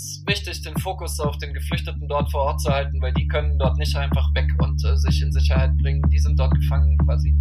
[0.00, 3.58] uns wichtig, den Fokus auf den Geflüchteten dort vor Ort zu halten, weil die können
[3.58, 6.02] dort nicht einfach weg und äh, sich in Sicherheit bringen.
[6.10, 7.34] Die sind dort gefangen quasi.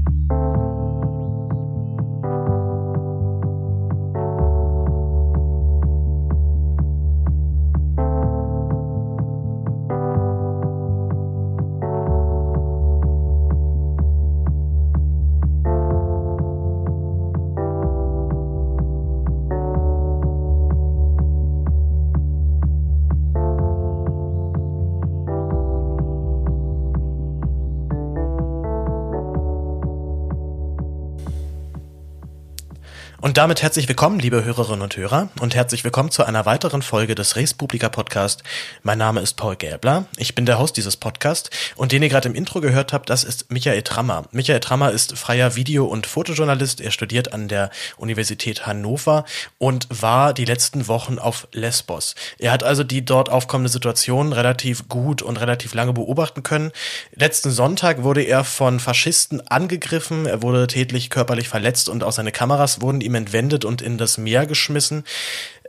[33.40, 37.38] Damit herzlich willkommen, liebe Hörerinnen und Hörer, und herzlich willkommen zu einer weiteren Folge des
[37.38, 38.44] Res Publica Podcast.
[38.84, 40.08] Mein Name ist Paul Gäbler.
[40.18, 43.24] Ich bin der Host dieses Podcasts und den ihr gerade im Intro gehört habt, das
[43.24, 44.26] ist Michael Trammer.
[44.34, 46.82] Michael Trammer ist freier Video- und Fotojournalist.
[46.82, 49.24] Er studiert an der Universität Hannover
[49.58, 52.16] und war die letzten Wochen auf Lesbos.
[52.40, 56.74] Er hat also die dort aufkommende Situation relativ gut und relativ lange beobachten können.
[57.16, 60.26] Letzten Sonntag wurde er von Faschisten angegriffen.
[60.26, 63.29] Er wurde tätlich körperlich verletzt und auch seine Kameras wurden ihm entwendet
[63.66, 65.04] und in das Meer geschmissen.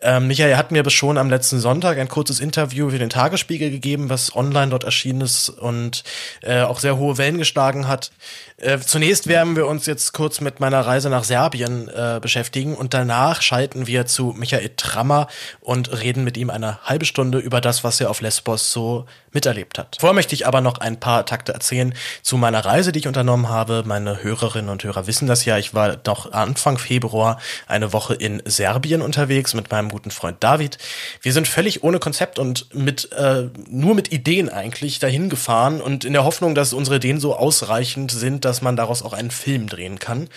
[0.03, 3.71] Ähm, Michael hat mir bis schon am letzten Sonntag ein kurzes Interview für den Tagesspiegel
[3.71, 6.05] gegeben, was online dort erschienen ist und
[6.43, 8.11] äh, auch sehr hohe Wellen geschlagen hat.
[8.57, 12.95] Äh, zunächst werden wir uns jetzt kurz mit meiner Reise nach Serbien äh, beschäftigen und
[12.95, 15.29] danach schalten wir zu Michael Trammer
[15.61, 19.79] und reden mit ihm eine halbe Stunde über das, was er auf Lesbos so miterlebt
[19.79, 19.97] hat.
[20.01, 23.49] Vorher möchte ich aber noch ein paar Takte erzählen zu meiner Reise, die ich unternommen
[23.49, 23.83] habe.
[23.87, 25.57] Meine Hörerinnen und Hörer wissen das ja.
[25.57, 30.79] Ich war noch Anfang Februar eine Woche in Serbien unterwegs mit meinem guten Freund David.
[31.23, 36.05] Wir sind völlig ohne Konzept und mit äh, nur mit Ideen eigentlich dahin gefahren und
[36.05, 39.69] in der Hoffnung, dass unsere Ideen so ausreichend sind, dass man daraus auch einen Film
[39.69, 40.29] drehen kann.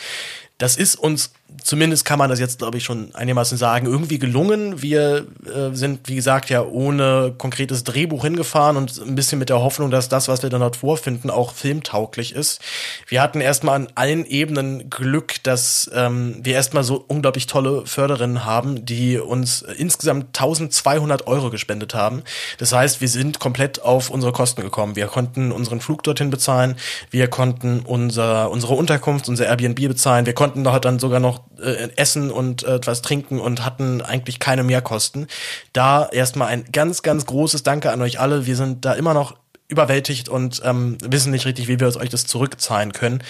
[0.63, 4.81] Das ist uns zumindest kann man das jetzt, glaube ich, schon einigermaßen sagen, irgendwie gelungen.
[4.81, 9.61] Wir äh, sind, wie gesagt, ja ohne konkretes Drehbuch hingefahren und ein bisschen mit der
[9.61, 12.61] Hoffnung, dass das, was wir dann dort vorfinden, auch filmtauglich ist.
[13.07, 18.45] Wir hatten erstmal an allen Ebenen Glück, dass ähm, wir erstmal so unglaublich tolle Förderinnen
[18.45, 22.23] haben, die uns insgesamt 1200 Euro gespendet haben.
[22.57, 24.95] Das heißt, wir sind komplett auf unsere Kosten gekommen.
[24.95, 26.75] Wir konnten unseren Flug dorthin bezahlen,
[27.09, 31.89] wir konnten unser, unsere Unterkunft, unser Airbnb bezahlen, wir konnten dort dann sogar noch äh,
[31.95, 35.27] essen und äh, etwas trinken und hatten eigentlich keine Mehrkosten.
[35.71, 38.45] Da erstmal ein ganz, ganz großes Danke an euch alle.
[38.45, 39.35] Wir sind da immer noch
[39.69, 43.23] überwältigt und ähm, wissen nicht richtig, wie wir euch das zurückzahlen können.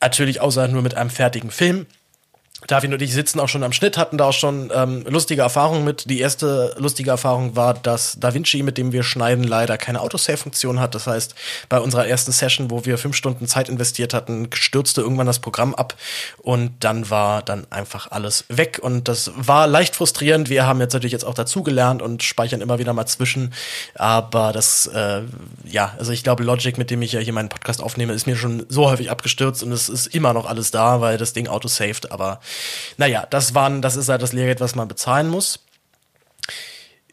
[0.00, 1.86] Natürlich außer nur mit einem fertigen Film.
[2.66, 5.84] David und ich sitzen auch schon am Schnitt, hatten da auch schon ähm, lustige Erfahrungen
[5.84, 6.08] mit.
[6.08, 10.94] Die erste lustige Erfahrung war, dass DaVinci, mit dem wir schneiden, leider keine Autosave-Funktion hat.
[10.94, 11.34] Das heißt,
[11.68, 15.74] bei unserer ersten Session, wo wir fünf Stunden Zeit investiert hatten, stürzte irgendwann das Programm
[15.74, 15.94] ab
[16.38, 18.78] und dann war dann einfach alles weg.
[18.82, 20.48] Und das war leicht frustrierend.
[20.48, 23.52] Wir haben jetzt natürlich jetzt auch dazugelernt und speichern immer wieder mal zwischen.
[23.94, 25.22] Aber das, äh,
[25.64, 28.36] ja, also ich glaube, Logic, mit dem ich ja hier meinen Podcast aufnehme, ist mir
[28.36, 32.12] schon so häufig abgestürzt und es ist immer noch alles da, weil das Ding autosaved,
[32.12, 32.40] aber
[32.96, 35.60] naja, das waren, das ist halt das Lehrgeld, was man bezahlen muss.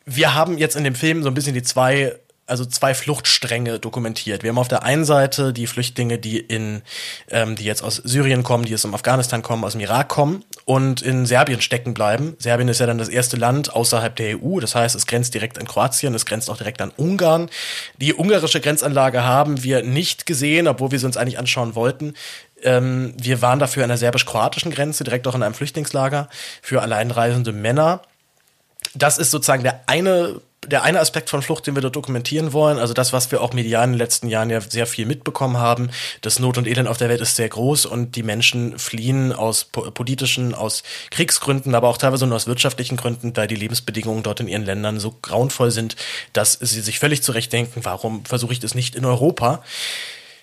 [0.05, 2.15] Wir haben jetzt in dem Film so ein bisschen die zwei
[2.47, 4.41] also zwei Fluchtstränge dokumentiert.
[4.41, 6.81] Wir haben auf der einen Seite die Flüchtlinge, die in,
[7.29, 10.43] ähm, die jetzt aus Syrien kommen, die aus dem Afghanistan kommen, aus dem Irak kommen
[10.63, 12.35] und in Serbien stecken bleiben.
[12.39, 15.59] Serbien ist ja dann das erste Land außerhalb der EU, das heißt, es grenzt direkt
[15.59, 17.49] an Kroatien, es grenzt auch direkt an Ungarn.
[17.97, 22.13] Die ungarische Grenzanlage haben wir nicht gesehen, obwohl wir sie uns eigentlich anschauen wollten.
[22.63, 26.29] Ähm, wir waren dafür an der serbisch-kroatischen Grenze, direkt auch in einem Flüchtlingslager
[26.61, 28.01] für alleinreisende Männer.
[28.95, 32.77] Das ist sozusagen der eine der eine Aspekt von Flucht, den wir dort dokumentieren wollen,
[32.77, 35.89] also das, was wir auch medial in den letzten Jahren ja sehr viel mitbekommen haben,
[36.21, 39.65] das Not und Elend auf der Welt ist sehr groß und die Menschen fliehen aus
[39.65, 44.47] politischen, aus Kriegsgründen, aber auch teilweise nur aus wirtschaftlichen Gründen, da die Lebensbedingungen dort in
[44.47, 45.95] ihren Ländern so grauenvoll sind,
[46.33, 49.63] dass sie sich völlig zurechtdenken, warum versuche ich das nicht in Europa?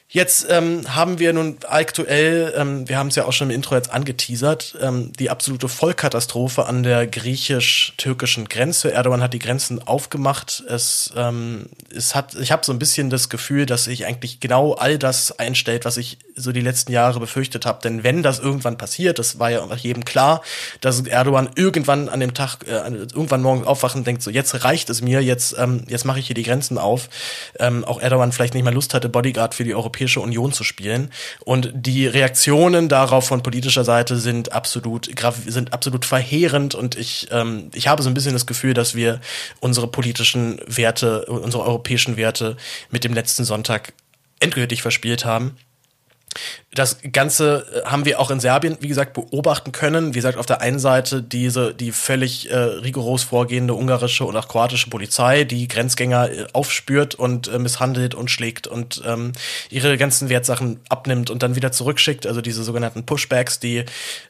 [0.09, 3.75] Jetzt ähm, haben wir nun aktuell, ähm, wir haben es ja auch schon im Intro
[3.75, 8.93] jetzt angeteasert, ähm, die absolute Vollkatastrophe an der griechisch-türkischen Grenze.
[8.93, 10.63] Erdogan hat die Grenzen aufgemacht.
[10.69, 14.75] Es, ähm, es hat, ich habe so ein bisschen das Gefühl, dass sich eigentlich genau
[14.75, 17.81] all das einstellt, was ich so die letzten Jahre befürchtet habe.
[17.83, 20.43] Denn wenn das irgendwann passiert, das war ja jedem klar,
[20.81, 24.91] dass Erdogan irgendwann an dem Tag, äh, irgendwann morgens aufwachen und denkt, so jetzt reicht
[24.91, 27.09] es mir, jetzt, ähm, jetzt mache ich hier die Grenzen auf.
[27.59, 30.65] Ähm, auch Erdogan vielleicht nicht mehr Lust hatte, Bodyguard für die Europäische Europäische Union zu
[30.65, 31.11] spielen.
[31.45, 35.09] Und die Reaktionen darauf von politischer Seite sind absolut
[35.47, 39.21] sind absolut verheerend und ich ähm, ich habe so ein bisschen das Gefühl, dass wir
[39.61, 42.57] unsere politischen Werte, unsere europäischen Werte
[42.91, 43.93] mit dem letzten Sonntag
[44.41, 45.57] endgültig verspielt haben.
[46.73, 50.15] Das Ganze äh, haben wir auch in Serbien, wie gesagt, beobachten können.
[50.15, 54.49] Wie gesagt, auf der einen Seite diese, die völlig äh, rigoros vorgehende ungarische und auch
[54.49, 59.33] kroatische Polizei, die Grenzgänger äh, aufspürt und äh, misshandelt und schlägt und ähm,
[59.71, 62.27] ihre ganzen Wertsachen abnimmt und dann wieder zurückschickt.
[62.27, 63.85] Also diese sogenannten Pushbacks, die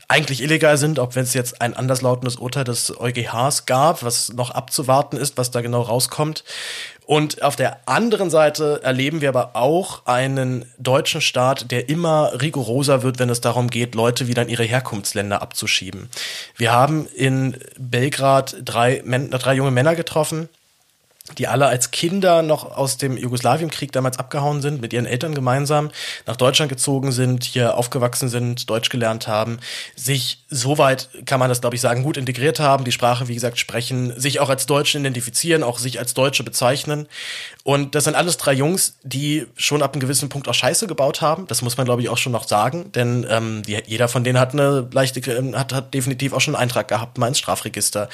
[0.09, 4.51] eigentlich illegal sind, auch wenn es jetzt ein anderslautendes Urteil des EuGHs gab, was noch
[4.51, 6.45] abzuwarten ist, was da genau rauskommt.
[7.07, 13.03] Und auf der anderen Seite erleben wir aber auch einen deutschen Staat, der immer rigoroser
[13.03, 16.09] wird, wenn es darum geht, Leute wieder in ihre Herkunftsländer abzuschieben.
[16.57, 20.49] Wir haben in Belgrad drei, drei junge Männer getroffen,
[21.39, 25.91] die alle als Kinder noch aus dem Jugoslawienkrieg damals abgehauen sind, mit ihren Eltern gemeinsam
[26.27, 29.59] nach Deutschland gezogen sind, hier aufgewachsen sind, Deutsch gelernt haben,
[29.97, 33.59] sich soweit kann man das glaube ich sagen gut integriert haben, die Sprache wie gesagt
[33.59, 37.09] sprechen, sich auch als Deutsche identifizieren, auch sich als Deutsche bezeichnen.
[37.63, 41.23] Und das sind alles drei Jungs, die schon ab einem gewissen Punkt auch Scheiße gebaut
[41.23, 44.25] haben, das muss man glaube ich auch schon noch sagen, denn ähm, die, jeder von
[44.25, 45.23] denen hat eine leichte
[45.57, 48.11] hat, hat definitiv auch schon einen Eintrag gehabt mal ins Strafregister,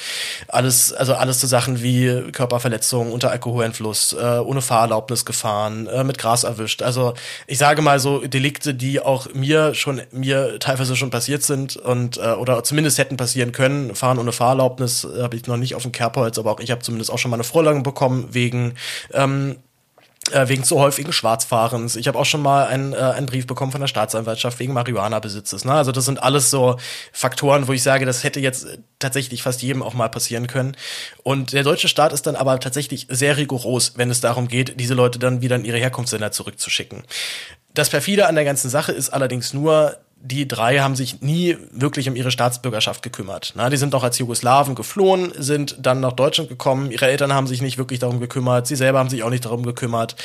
[0.47, 6.03] alles also alles so Sachen wie Körperverletzung Behinderung, unter Alkoholeinfluss, äh, ohne Fahrerlaubnis gefahren, äh,
[6.03, 6.81] mit Gras erwischt.
[6.81, 7.13] Also
[7.47, 12.17] ich sage mal so Delikte, die auch mir schon mir teilweise schon passiert sind und
[12.17, 13.95] äh, oder zumindest hätten passieren können.
[13.95, 16.81] Fahren ohne Fahrerlaubnis äh, habe ich noch nicht auf dem Kerbholz, aber auch ich habe
[16.81, 18.75] zumindest auch schon mal eine Vorlage bekommen wegen
[19.13, 19.70] ähm, äh,
[20.29, 21.95] wegen zu häufigen Schwarzfahrens.
[21.95, 25.65] Ich habe auch schon mal einen, äh, einen Brief bekommen von der Staatsanwaltschaft wegen Marihuana-Besitzes.
[25.65, 25.73] Ne?
[25.73, 26.77] Also das sind alles so
[27.11, 28.67] Faktoren, wo ich sage, das hätte jetzt
[28.99, 30.77] tatsächlich fast jedem auch mal passieren können.
[31.23, 34.93] Und der deutsche Staat ist dann aber tatsächlich sehr rigoros, wenn es darum geht, diese
[34.93, 37.03] Leute dann wieder in ihre Herkunftsländer zurückzuschicken.
[37.73, 42.07] Das perfide an der ganzen Sache ist allerdings nur, die drei haben sich nie wirklich
[42.07, 43.53] um ihre Staatsbürgerschaft gekümmert.
[43.55, 46.91] Na, die sind auch als Jugoslawen geflohen, sind dann nach Deutschland gekommen.
[46.91, 48.67] Ihre Eltern haben sich nicht wirklich darum gekümmert.
[48.67, 50.15] Sie selber haben sich auch nicht darum gekümmert.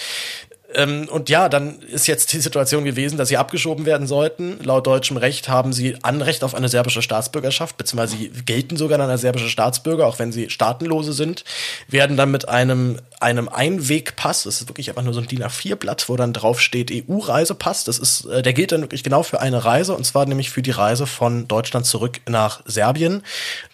[0.74, 4.58] Ähm, und ja, dann ist jetzt die Situation gewesen, dass sie abgeschoben werden sollten.
[4.62, 9.08] Laut deutschem Recht haben sie Anrecht auf eine serbische Staatsbürgerschaft, beziehungsweise sie gelten sogar dann
[9.08, 11.44] als serbische Staatsbürger, auch wenn sie Staatenlose sind,
[11.88, 16.08] werden dann mit einem, einem Einwegpass, das ist wirklich einfach nur so ein DIN A4-Blatt,
[16.08, 19.64] wo dann drauf steht EU-Reisepass, das ist, äh, der gilt dann wirklich genau für eine
[19.64, 23.22] Reise, und zwar nämlich für die Reise von Deutschland zurück nach Serbien.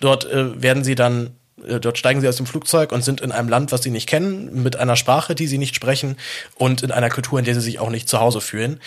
[0.01, 1.31] Dort äh, werden sie dann
[1.81, 4.63] dort steigen sie aus dem Flugzeug und sind in einem Land, was sie nicht kennen,
[4.63, 6.17] mit einer Sprache, die sie nicht sprechen
[6.57, 8.81] und in einer Kultur, in der sie sich auch nicht zu Hause fühlen.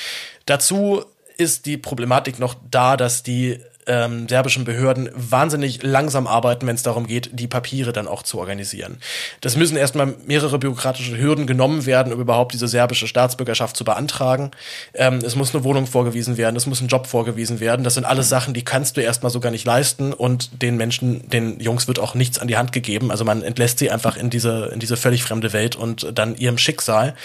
[0.45, 1.03] Dazu
[1.37, 6.83] ist die Problematik noch da, dass die ähm, serbischen Behörden wahnsinnig langsam arbeiten, wenn es
[6.83, 8.97] darum geht, die Papiere dann auch zu organisieren.
[9.41, 14.51] Das müssen erstmal mehrere bürokratische Hürden genommen werden, um überhaupt diese serbische Staatsbürgerschaft zu beantragen.
[14.93, 17.83] Ähm, es muss eine Wohnung vorgewiesen werden, es muss ein Job vorgewiesen werden.
[17.83, 21.59] Das sind alles Sachen, die kannst du erstmal sogar nicht leisten und den Menschen, den
[21.59, 23.11] Jungs wird auch nichts an die Hand gegeben.
[23.11, 26.57] Also man entlässt sie einfach in diese, in diese völlig fremde Welt und dann ihrem
[26.57, 27.15] Schicksal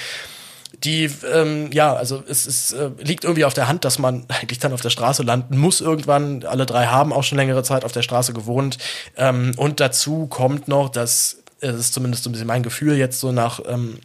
[0.84, 4.58] die, ähm, ja, also es, es äh, liegt irgendwie auf der Hand, dass man eigentlich
[4.58, 6.44] dann auf der Straße landen muss irgendwann.
[6.44, 8.78] Alle drei haben auch schon längere Zeit auf der Straße gewohnt.
[9.16, 13.20] Ähm, und dazu kommt noch, dass es ist zumindest so ein bisschen mein Gefühl jetzt
[13.20, 13.98] so nach ähm,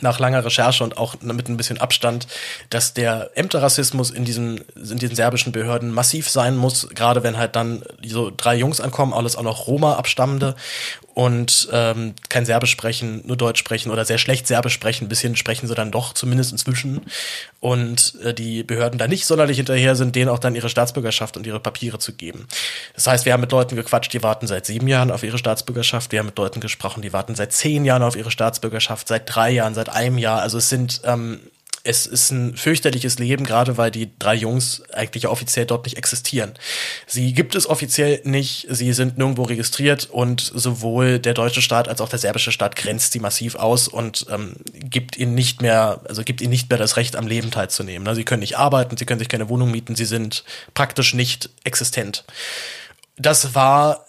[0.00, 2.26] nach langer Recherche und auch mit ein bisschen Abstand,
[2.70, 7.56] dass der Ämterrassismus in diesen, in diesen serbischen Behörden massiv sein muss, gerade wenn halt
[7.56, 10.54] dann so drei Jungs ankommen, alles auch noch Roma-Abstammende
[11.18, 15.34] und ähm, kein Serbisch sprechen, nur Deutsch sprechen oder sehr schlecht Serbisch sprechen, ein bisschen
[15.34, 17.00] sprechen sie dann doch, zumindest inzwischen.
[17.58, 21.44] Und äh, die Behörden da nicht sonderlich hinterher sind, denen auch dann ihre Staatsbürgerschaft und
[21.44, 22.46] ihre Papiere zu geben.
[22.94, 26.12] Das heißt, wir haben mit Leuten gequatscht, die warten seit sieben Jahren auf ihre Staatsbürgerschaft.
[26.12, 29.50] Wir haben mit Leuten gesprochen, die warten seit zehn Jahren auf ihre Staatsbürgerschaft, seit drei
[29.50, 30.40] Jahren, seit einem Jahr.
[30.40, 31.40] Also es sind ähm,
[31.88, 36.52] es ist ein fürchterliches Leben, gerade weil die drei Jungs eigentlich offiziell dort nicht existieren.
[37.06, 42.02] Sie gibt es offiziell nicht, sie sind nirgendwo registriert und sowohl der deutsche Staat als
[42.02, 46.22] auch der serbische Staat grenzt sie massiv aus und ähm, gibt ihnen nicht mehr, also
[46.24, 48.14] gibt ihnen nicht mehr das Recht am Leben teilzunehmen.
[48.14, 52.24] Sie können nicht arbeiten, sie können sich keine Wohnung mieten, sie sind praktisch nicht existent.
[53.16, 54.04] Das war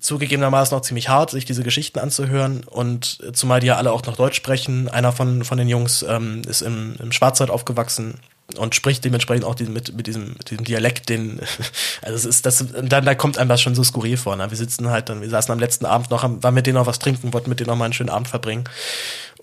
[0.00, 4.16] zugegebenermaßen auch ziemlich hart, sich diese Geschichten anzuhören und zumal die ja alle auch noch
[4.16, 4.88] Deutsch sprechen.
[4.88, 8.14] Einer von, von den Jungs ähm, ist im, im Schwarzwald aufgewachsen
[8.56, 11.40] und spricht dementsprechend auch diesen, mit, mit, diesem, mit diesem Dialekt, den,
[12.02, 14.36] also es ist, das, dann, da kommt einem das schon so skurril vor.
[14.36, 14.50] Ne?
[14.50, 16.98] Wir sitzen halt dann, wir saßen am letzten Abend noch, waren mit denen noch was
[16.98, 18.64] trinken, wollten mit denen noch mal einen schönen Abend verbringen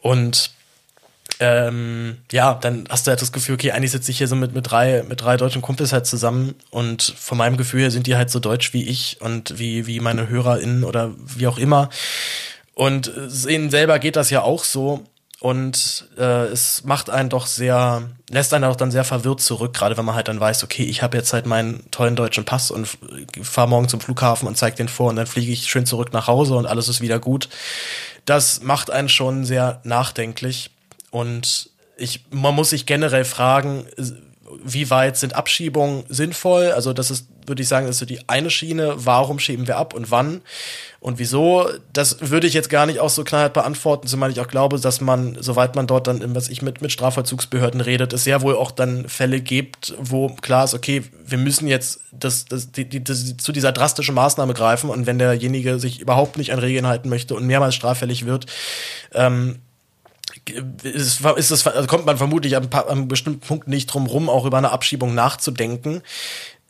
[0.02, 0.52] und
[1.40, 4.54] ähm, ja, dann hast du halt das Gefühl, okay, eigentlich sitze ich hier so mit,
[4.54, 8.16] mit drei, mit drei deutschen Kumpels halt zusammen und von meinem Gefühl her sind die
[8.16, 11.90] halt so deutsch wie ich und wie, wie meine HörerInnen oder wie auch immer.
[12.74, 13.12] Und
[13.48, 15.04] ihnen selber geht das ja auch so.
[15.40, 19.96] Und äh, es macht einen doch sehr, lässt einen auch dann sehr verwirrt zurück, gerade
[19.96, 22.88] wenn man halt dann weiß, okay, ich habe jetzt halt meinen tollen deutschen Pass und
[23.44, 26.26] fahre morgen zum Flughafen und zeig den vor und dann fliege ich schön zurück nach
[26.26, 27.50] Hause und alles ist wieder gut.
[28.26, 30.72] Das macht einen schon sehr nachdenklich.
[31.12, 33.86] Und ich, man muss sich generell fragen,
[34.64, 36.72] wie weit sind Abschiebungen sinnvoll?
[36.72, 38.94] Also das ist, würde ich sagen, ist so die eine Schiene.
[38.98, 40.42] Warum schieben wir ab und wann?
[41.00, 41.70] Und wieso?
[41.92, 45.02] Das würde ich jetzt gar nicht auch so knallhart beantworten, zumal ich auch glaube, dass
[45.02, 48.72] man, soweit man dort dann, was ich mit, mit Strafvollzugsbehörden redet, es sehr wohl auch
[48.72, 53.38] dann Fälle gibt, wo klar ist, okay, wir müssen jetzt das, das, die, die, das,
[53.38, 57.36] zu dieser drastischen Maßnahme greifen und wenn derjenige sich überhaupt nicht an Regeln halten möchte
[57.36, 58.46] und mehrmals straffällig wird,
[59.14, 59.60] ähm,
[60.84, 64.58] ist, es, also kommt man vermutlich an einem bestimmten Punkt nicht drum rum, auch über
[64.58, 66.02] eine Abschiebung nachzudenken.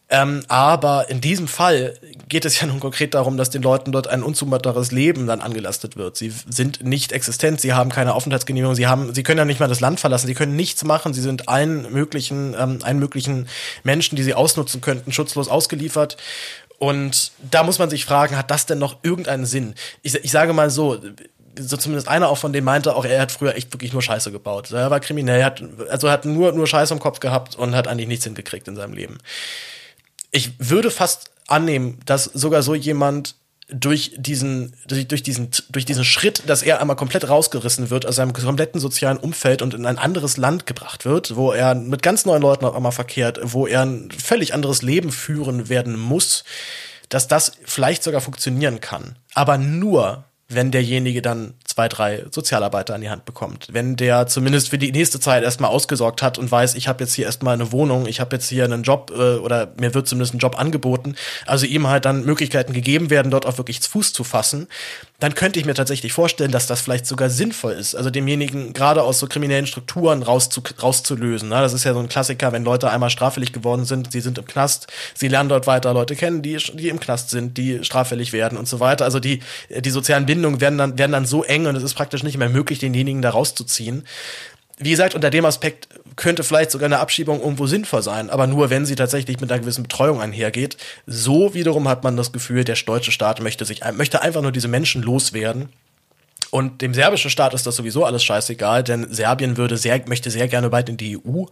[0.09, 1.95] Ähm, aber in diesem Fall
[2.29, 5.97] geht es ja nun konkret darum, dass den Leuten dort ein unzumutbares Leben dann angelastet
[5.97, 6.15] wird.
[6.15, 9.67] Sie sind nicht existent, sie haben keine Aufenthaltsgenehmigung, sie haben, sie können ja nicht mal
[9.67, 13.47] das Land verlassen, sie können nichts machen, sie sind allen möglichen, ähm, allen möglichen
[13.83, 16.15] Menschen, die sie ausnutzen könnten, schutzlos ausgeliefert.
[16.79, 19.73] Und da muss man sich fragen, hat das denn noch irgendeinen Sinn?
[20.03, 21.01] Ich, ich sage mal so,
[21.57, 24.31] so zumindest einer auch von denen meinte auch, er hat früher echt wirklich nur Scheiße
[24.31, 24.71] gebaut.
[24.71, 28.07] Er war kriminell, hat, also hat nur, nur Scheiße im Kopf gehabt und hat eigentlich
[28.07, 29.17] nichts hingekriegt in seinem Leben
[30.31, 33.35] ich würde fast annehmen, dass sogar so jemand
[33.69, 38.31] durch diesen, durch diesen, durch diesen Schritt, dass er einmal komplett rausgerissen wird aus seinem
[38.31, 42.41] kompletten sozialen Umfeld und in ein anderes Land gebracht wird, wo er mit ganz neuen
[42.41, 46.45] Leuten auf einmal verkehrt, wo er ein völlig anderes Leben führen werden muss,
[47.09, 49.17] dass das vielleicht sogar funktionieren kann.
[49.33, 53.67] Aber nur, wenn derjenige dann zwei, drei Sozialarbeiter an die Hand bekommt.
[53.71, 57.13] Wenn der zumindest für die nächste Zeit erstmal ausgesorgt hat und weiß, ich habe jetzt
[57.13, 60.33] hier erstmal eine Wohnung, ich habe jetzt hier einen Job äh, oder mir wird zumindest
[60.33, 64.23] ein Job angeboten, also ihm halt dann Möglichkeiten gegeben werden, dort auch wirklich Fuß zu
[64.23, 64.67] fassen,
[65.19, 69.03] dann könnte ich mir tatsächlich vorstellen, dass das vielleicht sogar sinnvoll ist, also demjenigen gerade
[69.03, 71.49] aus so kriminellen Strukturen rauszu rauszulösen.
[71.49, 71.55] Ne?
[71.55, 74.45] Das ist ja so ein Klassiker, wenn Leute einmal straffällig geworden sind, sie sind im
[74.45, 78.57] Knast, sie lernen dort weiter Leute kennen, die, die im Knast sind, die straffällig werden
[78.57, 79.03] und so weiter.
[79.03, 81.95] Also die, die sozialen Bindungen Bindungen werden dann, werden dann so eng und es ist
[81.95, 84.05] praktisch nicht mehr möglich, denjenigen da rauszuziehen.
[84.77, 88.69] Wie gesagt, unter dem Aspekt könnte vielleicht sogar eine Abschiebung irgendwo sinnvoll sein, aber nur
[88.69, 90.77] wenn sie tatsächlich mit einer gewissen Betreuung einhergeht.
[91.07, 94.67] So wiederum hat man das Gefühl, der deutsche Staat möchte sich, möchte einfach nur diese
[94.67, 95.69] Menschen loswerden
[96.49, 100.47] und dem serbischen Staat ist das sowieso alles scheißegal, denn Serbien würde sehr, möchte sehr
[100.47, 101.45] gerne weit in die EU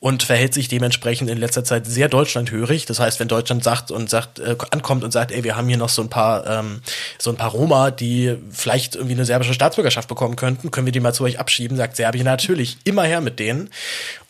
[0.00, 2.86] und verhält sich dementsprechend in letzter Zeit sehr deutschlandhörig.
[2.86, 5.78] Das heißt, wenn Deutschland sagt und sagt, äh, ankommt und sagt, ey, wir haben hier
[5.78, 6.80] noch so ein paar, ähm,
[7.18, 11.00] so ein paar Roma, die vielleicht irgendwie eine serbische Staatsbürgerschaft bekommen könnten, können wir die
[11.00, 13.70] mal zu euch abschieben, sagt Serbien natürlich immer her mit denen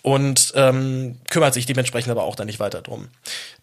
[0.05, 3.09] und ähm, kümmert sich dementsprechend aber auch dann nicht weiter drum.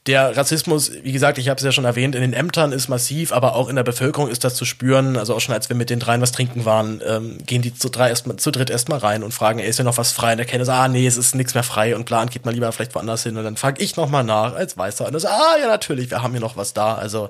[0.08, 3.32] Der Rassismus, wie gesagt, ich habe es ja schon erwähnt, in den Ämtern ist massiv,
[3.32, 5.18] aber auch in der Bevölkerung ist das zu spüren.
[5.18, 7.90] Also auch schon als wir mit den dreien was trinken waren, ähm, gehen die zu,
[7.90, 10.32] drei erst mal, zu dritt erstmal rein und fragen, ey, ist ja noch was frei?
[10.32, 12.56] Und der Kenner sagt, ah nee, es ist nichts mehr frei und plan, geht mal
[12.56, 13.38] lieber vielleicht woanders hin.
[13.38, 16.24] Und dann frage ich nochmal nach als Weißer und er sagt, ah ja, natürlich, wir
[16.24, 16.96] haben hier noch was da.
[16.96, 17.30] Also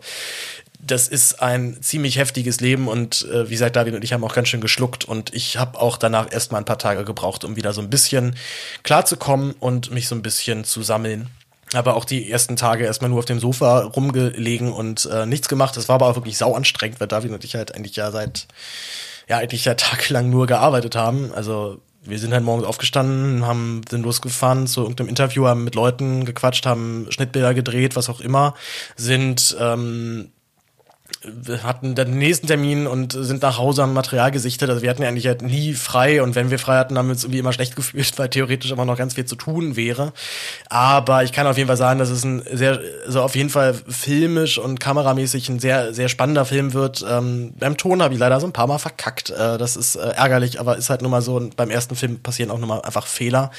[0.91, 4.33] das ist ein ziemlich heftiges Leben und äh, wie gesagt, David und ich haben auch
[4.33, 7.71] ganz schön geschluckt und ich habe auch danach erstmal ein paar Tage gebraucht, um wieder
[7.71, 8.35] so ein bisschen
[8.83, 11.29] klarzukommen und mich so ein bisschen zu sammeln.
[11.73, 15.77] Aber auch die ersten Tage erstmal nur auf dem Sofa rumgelegen und äh, nichts gemacht.
[15.77, 18.47] Das war aber auch wirklich sau anstrengend, weil David und ich halt eigentlich ja seit,
[19.29, 21.31] ja, eigentlich ja tagelang nur gearbeitet haben.
[21.33, 26.25] Also wir sind halt morgens aufgestanden, haben, sind losgefahren zu irgendeinem Interview, haben mit Leuten
[26.25, 28.55] gequatscht, haben Schnittbilder gedreht, was auch immer,
[28.97, 30.31] sind ähm,
[31.23, 34.69] wir hatten den nächsten Termin und sind nach Hause am Material gesichtet.
[34.69, 37.13] Also wir hatten ja eigentlich halt nie frei und wenn wir frei hatten, haben wir
[37.13, 40.13] uns irgendwie immer schlecht gefühlt, weil theoretisch immer noch ganz viel zu tun wäre.
[40.69, 43.73] Aber ich kann auf jeden Fall sagen, dass es ein sehr, also auf jeden Fall
[43.73, 47.05] filmisch und kameramäßig ein sehr, sehr spannender Film wird.
[47.07, 49.29] Ähm, beim Ton habe ich leider so ein paar Mal verkackt.
[49.29, 51.35] Äh, das ist äh, ärgerlich, aber ist halt nun mal so.
[51.35, 53.51] Und beim ersten Film passieren auch nun mal einfach Fehler.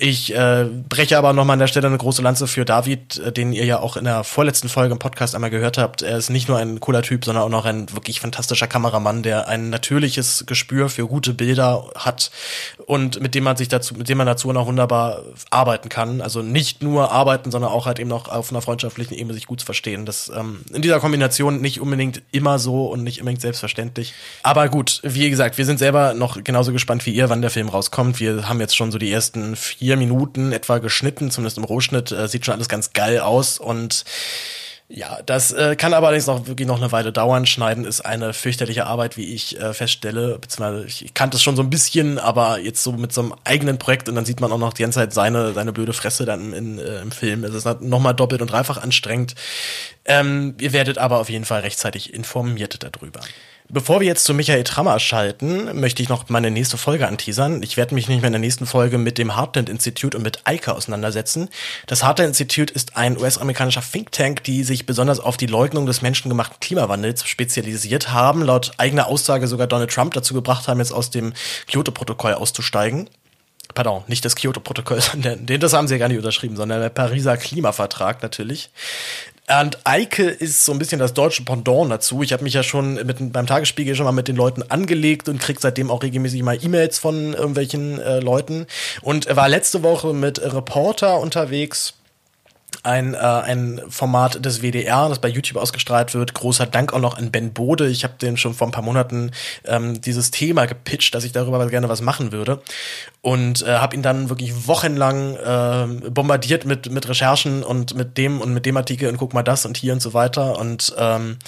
[0.00, 3.52] Ich äh, breche aber nochmal an der Stelle eine große Lanze für David, äh, den
[3.52, 6.02] ihr ja auch in der vorletzten Folge im Podcast einmal gehört habt.
[6.02, 9.48] Er ist nicht nur ein cooler Typ, sondern auch noch ein wirklich fantastischer Kameramann, der
[9.48, 12.30] ein natürliches Gespür für gute Bilder hat
[12.86, 16.20] und mit dem man sich dazu, mit dem man dazu noch wunderbar arbeiten kann.
[16.20, 19.58] Also nicht nur arbeiten, sondern auch halt eben noch auf einer freundschaftlichen Ebene sich gut
[19.58, 20.06] zu verstehen.
[20.06, 24.14] Das ähm, in dieser Kombination nicht unbedingt immer so und nicht unbedingt selbstverständlich.
[24.44, 27.68] Aber gut, wie gesagt, wir sind selber noch genauso gespannt wie ihr, wann der Film
[27.68, 28.20] rauskommt.
[28.20, 32.12] Wir haben jetzt schon so die ersten vier vier Minuten etwa geschnitten, zumindest im Rohschnitt,
[32.12, 34.04] äh, sieht schon alles ganz geil aus und
[34.90, 37.46] ja, das äh, kann aber allerdings noch wirklich noch eine Weile dauern.
[37.46, 40.38] Schneiden ist eine fürchterliche Arbeit, wie ich äh, feststelle.
[40.38, 43.78] Beziehungsweise ich kannte es schon so ein bisschen, aber jetzt so mit so einem eigenen
[43.78, 46.54] Projekt und dann sieht man auch noch die ganze Zeit seine, seine blöde Fresse dann
[46.54, 47.44] in, äh, im Film.
[47.44, 49.34] Es ist nochmal doppelt und dreifach anstrengend.
[50.06, 53.20] Ähm, ihr werdet aber auf jeden Fall rechtzeitig informiert darüber.
[53.70, 57.62] Bevor wir jetzt zu Michael Trammer schalten, möchte ich noch meine nächste Folge anteasern.
[57.62, 60.40] Ich werde mich nicht mehr in der nächsten Folge mit dem Heartland Institute und mit
[60.44, 61.50] Eika auseinandersetzen.
[61.86, 66.00] Das Heartland Institute ist ein US-amerikanischer Think Tank, die sich besonders auf die Leugnung des
[66.00, 71.10] menschengemachten Klimawandels spezialisiert haben, laut eigener Aussage sogar Donald Trump dazu gebracht haben, jetzt aus
[71.10, 71.34] dem
[71.66, 73.10] Kyoto-Protokoll auszusteigen.
[73.74, 76.88] pardon, nicht das Kyoto-Protokoll, sondern den, das haben sie ja gar nicht unterschrieben, sondern der
[76.88, 78.70] Pariser Klimavertrag natürlich.
[79.60, 82.22] Und Eike ist so ein bisschen das deutsche Pendant dazu.
[82.22, 85.40] Ich habe mich ja schon mit, beim Tagesspiegel schon mal mit den Leuten angelegt und
[85.40, 88.66] krieg seitdem auch regelmäßig mal E-Mails von irgendwelchen äh, Leuten.
[89.00, 91.94] Und war letzte Woche mit Reporter unterwegs
[92.82, 96.34] ein, äh, ein Format des WDR, das bei YouTube ausgestrahlt wird.
[96.34, 97.88] Großer Dank auch noch an Ben Bode.
[97.88, 99.32] Ich habe den schon vor ein paar Monaten
[99.64, 102.60] ähm, dieses Thema gepitcht, dass ich darüber gerne was machen würde.
[103.20, 108.40] Und äh, habe ihn dann wirklich wochenlang äh, bombardiert mit, mit Recherchen und mit dem
[108.40, 110.58] und mit dem Artikel und guck mal das und hier und so weiter.
[110.58, 111.38] Und ähm,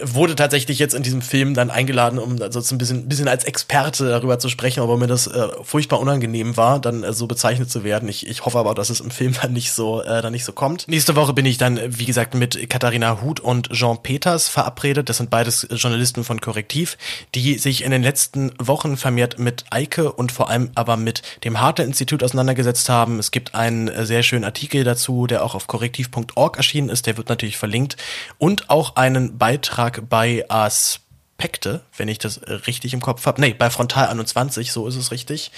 [0.00, 4.08] wurde tatsächlich jetzt in diesem Film dann eingeladen, um also ein bisschen, bisschen als Experte
[4.08, 7.84] darüber zu sprechen, aber mir das äh, furchtbar unangenehm war, dann äh, so bezeichnet zu
[7.84, 8.08] werden.
[8.08, 10.52] Ich, ich hoffe aber, dass es im Film dann nicht so, äh, dann nicht so
[10.52, 10.86] kommt.
[10.88, 15.08] Nächste Woche bin ich dann, wie gesagt, mit Katharina Huth und Jean Peters verabredet.
[15.08, 16.98] Das sind beides Journalisten von Korrektiv,
[17.34, 21.60] die sich in den letzten Wochen vermehrt mit Eike und vor allem aber mit dem
[21.60, 23.18] Harte-Institut auseinandergesetzt haben.
[23.18, 27.06] Es gibt einen äh, sehr schönen Artikel dazu, der auch auf korrektiv.org erschienen ist.
[27.06, 27.96] Der wird natürlich verlinkt.
[28.36, 33.40] Und auch einen Beitrag bei Aspekte, wenn ich das richtig im Kopf habe.
[33.40, 35.52] Nee, bei Frontal 21, so ist es richtig.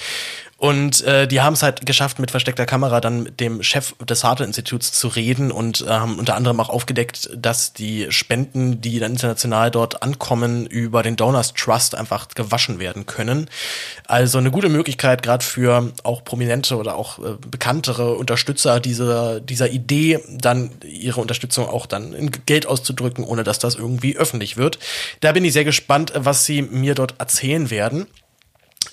[0.61, 4.25] Und äh, die haben es halt geschafft, mit versteckter Kamera dann mit dem Chef des
[4.25, 9.12] Harte-Instituts zu reden und äh, haben unter anderem auch aufgedeckt, dass die Spenden, die dann
[9.12, 13.49] international dort ankommen, über den Donors Trust einfach gewaschen werden können.
[14.09, 19.71] Also eine gute Möglichkeit, gerade für auch prominente oder auch äh, bekanntere Unterstützer dieser, dieser
[19.71, 24.81] Idee, dann ihre Unterstützung auch dann in Geld auszudrücken, ohne dass das irgendwie öffentlich wird.
[25.21, 28.09] Da bin ich sehr gespannt, was sie mir dort erzählen werden.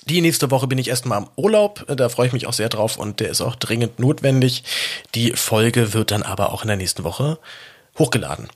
[0.04, 2.96] Die nächste Woche bin ich erstmal im Urlaub, da freue ich mich auch sehr drauf
[2.96, 4.62] und der ist auch dringend notwendig.
[5.14, 7.38] Die Folge wird dann aber auch in der nächsten Woche
[7.98, 8.48] hochgeladen.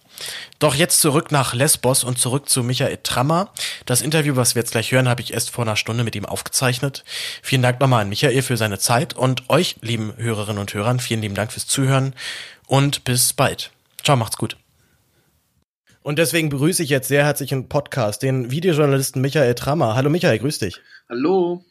[0.58, 3.50] Doch jetzt zurück nach Lesbos und zurück zu Michael Trammer.
[3.86, 6.26] Das Interview, was wir jetzt gleich hören, habe ich erst vor einer Stunde mit ihm
[6.26, 7.04] aufgezeichnet.
[7.42, 11.22] Vielen Dank nochmal an Michael für seine Zeit und euch, lieben Hörerinnen und Hörern, vielen
[11.22, 12.14] lieben Dank fürs Zuhören
[12.66, 13.70] und bis bald.
[14.04, 14.59] Ciao, macht's gut.
[16.10, 19.94] Und deswegen begrüße ich jetzt sehr herzlich im Podcast den Videojournalisten Michael Trammer.
[19.94, 20.80] Hallo Michael, grüß dich.
[21.08, 21.64] Hallo.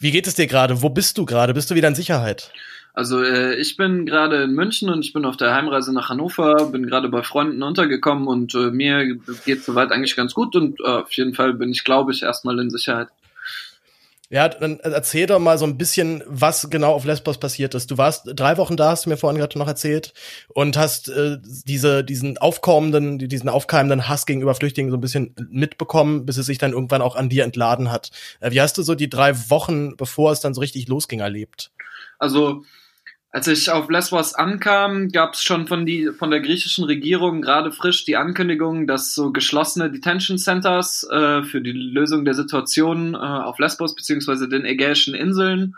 [0.00, 0.82] Wie geht es dir gerade?
[0.82, 1.54] Wo bist du gerade?
[1.54, 2.50] Bist du wieder in Sicherheit?
[2.94, 6.70] Also äh, ich bin gerade in München und ich bin auf der Heimreise nach Hannover,
[6.72, 10.82] bin gerade bei Freunden untergekommen und äh, mir geht soweit eigentlich ganz gut und äh,
[10.82, 13.10] auf jeden Fall bin ich, glaube ich, erstmal in Sicherheit.
[14.30, 17.90] Ja, dann erzähl doch mal so ein bisschen, was genau auf Lesbos passiert ist.
[17.90, 20.12] Du warst drei Wochen da, hast du mir vorhin gerade noch erzählt,
[20.48, 26.26] und hast äh, diese, diesen aufkommenden, diesen aufkeimenden Hass gegenüber Flüchtlingen so ein bisschen mitbekommen,
[26.26, 28.10] bis es sich dann irgendwann auch an dir entladen hat.
[28.40, 31.70] Äh, wie hast du so die drei Wochen, bevor es dann so richtig losging, erlebt?
[32.18, 32.64] Also
[33.30, 37.72] als ich auf Lesbos ankam, gab es schon von, die, von der griechischen Regierung gerade
[37.72, 43.18] frisch die Ankündigung, dass so geschlossene Detention Centers äh, für die Lösung der Situation äh,
[43.18, 45.74] auf Lesbos beziehungsweise den Ägäischen Inseln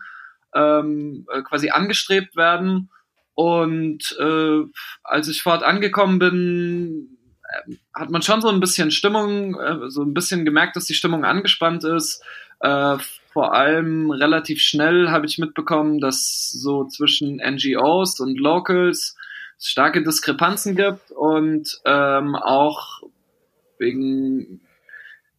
[0.54, 2.90] ähm, äh, quasi angestrebt werden.
[3.34, 4.60] Und äh,
[5.02, 10.02] als ich fort angekommen bin, äh, hat man schon so ein bisschen Stimmung, äh, so
[10.02, 12.22] ein bisschen gemerkt, dass die Stimmung angespannt ist.
[12.60, 12.98] Äh,
[13.32, 19.16] vor allem relativ schnell habe ich mitbekommen, dass so zwischen NGOs und Locals
[19.58, 23.02] starke Diskrepanzen gibt und ähm, auch
[23.78, 24.60] wegen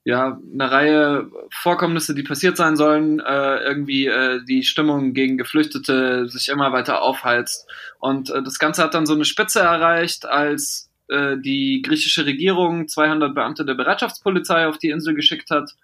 [0.03, 6.27] ja einer Reihe Vorkommnisse, die passiert sein sollen, äh, irgendwie äh, die Stimmung gegen Geflüchtete
[6.27, 7.69] sich immer weiter aufheizt.
[7.99, 12.87] Und äh, das Ganze hat dann so eine Spitze erreicht, als äh, die griechische Regierung
[12.87, 15.75] 200 Beamte der Bereitschaftspolizei auf die Insel geschickt hat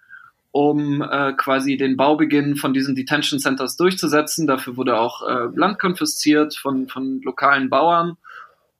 [0.51, 4.47] um äh, quasi den Baubeginn von diesen Detention Centers durchzusetzen.
[4.47, 8.17] Dafür wurde auch äh, Land konfisziert von, von lokalen Bauern.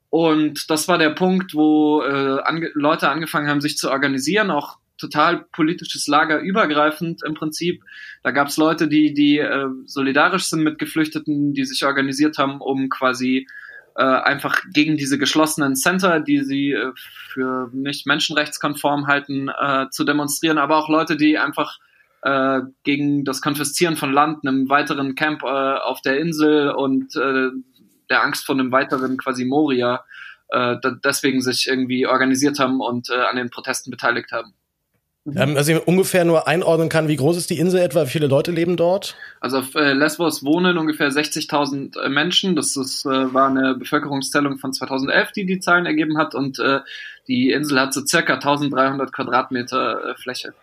[0.10, 4.78] Und das war der Punkt, wo äh, ange Leute angefangen haben, sich zu organisieren, auch
[4.98, 7.84] total politisches Lager übergreifend im Prinzip.
[8.24, 12.62] Da gab es Leute, die, die äh, solidarisch sind mit Geflüchteten, die sich organisiert haben,
[12.62, 13.48] um quasi
[13.98, 16.92] äh, einfach gegen diese geschlossenen Center, die sie äh,
[17.30, 21.80] für nicht menschenrechtskonform halten, äh, zu demonstrieren, aber auch Leute, die einfach
[22.22, 27.50] äh, gegen das Konfiszieren von Land, einem weiteren Camp äh, auf der Insel und äh,
[28.10, 30.04] der Angst vor einem weiteren quasi Moria
[30.50, 34.54] äh, deswegen sich irgendwie organisiert haben und äh, an den Protesten beteiligt haben.
[35.28, 35.38] Mhm.
[35.38, 38.28] Ähm, also ich ungefähr nur einordnen kann, wie groß ist die Insel etwa, wie viele
[38.28, 39.18] Leute leben dort?
[39.42, 42.56] Also auf äh, Lesbos wohnen ungefähr 60.000 äh, Menschen.
[42.56, 46.34] Das ist, äh, war eine Bevölkerungszählung von 2011, die die Zahlen ergeben hat.
[46.34, 46.80] Und äh,
[47.28, 50.54] die Insel hat so circa 1300 Quadratmeter äh, Fläche.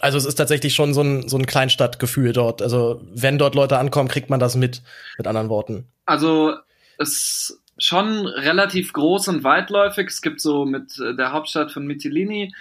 [0.00, 2.60] Also es ist tatsächlich schon so ein, so ein Kleinstadtgefühl dort.
[2.60, 4.82] Also wenn dort Leute ankommen, kriegt man das mit,
[5.16, 5.86] mit anderen Worten.
[6.04, 6.56] Also
[6.98, 10.08] es schon relativ groß und weitläufig.
[10.08, 12.52] Es gibt so mit der Hauptstadt von Mytilini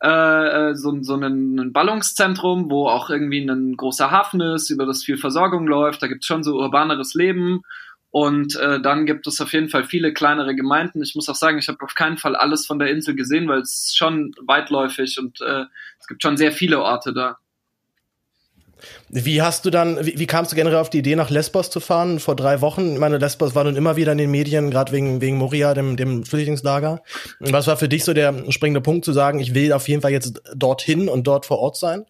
[0.00, 5.02] äh, so, so ein, ein Ballungszentrum, wo auch irgendwie ein großer Hafen ist, über das
[5.02, 6.02] viel Versorgung läuft.
[6.02, 7.62] Da gibt es schon so urbaneres Leben.
[8.10, 11.02] Und äh, dann gibt es auf jeden Fall viele kleinere Gemeinden.
[11.02, 13.60] Ich muss auch sagen, ich habe auf keinen Fall alles von der Insel gesehen, weil
[13.60, 15.64] es schon weitläufig und äh,
[15.98, 17.38] es gibt schon sehr viele Orte da.
[19.08, 21.80] Wie hast du dann, wie, wie, kamst du generell auf die Idee, nach Lesbos zu
[21.80, 22.20] fahren?
[22.20, 25.20] Vor drei Wochen, ich meine, Lesbos war nun immer wieder in den Medien, gerade wegen,
[25.20, 27.02] wegen Moria, dem, dem Flüchtlingslager.
[27.40, 30.12] Was war für dich so der springende Punkt zu sagen, ich will auf jeden Fall
[30.12, 32.04] jetzt dorthin und dort vor Ort sein?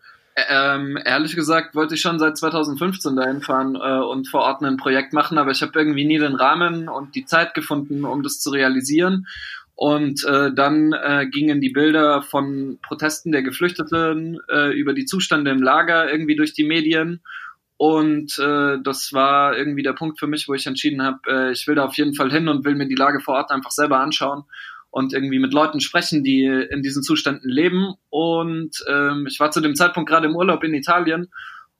[0.50, 4.76] Ähm, ehrlich gesagt wollte ich schon seit 2015 dahin fahren äh, und vor Ort ein
[4.76, 8.38] Projekt machen, aber ich habe irgendwie nie den Rahmen und die Zeit gefunden, um das
[8.40, 9.26] zu realisieren.
[9.76, 15.50] Und äh, dann äh, gingen die Bilder von Protesten der Geflüchteten äh, über die Zustände
[15.50, 17.20] im Lager irgendwie durch die Medien.
[17.76, 21.66] Und äh, das war irgendwie der Punkt für mich, wo ich entschieden habe, äh, ich
[21.66, 24.00] will da auf jeden Fall hin und will mir die Lage vor Ort einfach selber
[24.00, 24.44] anschauen
[24.90, 27.96] und irgendwie mit Leuten sprechen, die in diesen Zuständen leben.
[28.08, 31.28] Und ähm, ich war zu dem Zeitpunkt gerade im Urlaub in Italien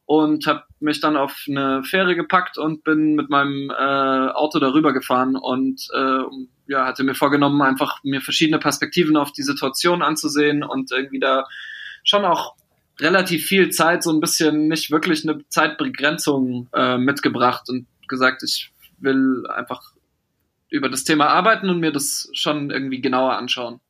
[0.07, 4.92] und habe mich dann auf eine Fähre gepackt und bin mit meinem äh, Auto darüber
[4.92, 6.23] gefahren und äh,
[6.69, 11.45] ja, hatte mir vorgenommen, einfach mir verschiedene Perspektiven auf die Situation anzusehen und irgendwie da
[12.05, 12.55] schon auch
[13.01, 18.73] relativ viel Zeit, so ein bisschen nicht wirklich eine Zeitbegrenzung äh, mitgebracht und gesagt, ich
[18.99, 19.92] will einfach
[20.71, 23.81] über das Thema arbeiten und mir das schon irgendwie genauer anschauen.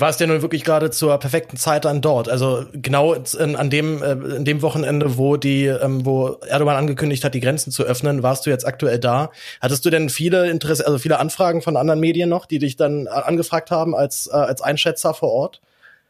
[0.00, 2.28] War es denn nun wirklich gerade zur perfekten Zeit dann dort?
[2.28, 7.24] Also genau in, an dem, äh, in dem Wochenende, wo die, ähm, wo Erdogan angekündigt
[7.24, 9.30] hat, die Grenzen zu öffnen, warst du jetzt aktuell da?
[9.60, 13.06] Hattest du denn viele Interesse, also viele Anfragen von anderen Medien noch, die dich dann
[13.06, 15.60] angefragt haben als, äh, als Einschätzer vor Ort?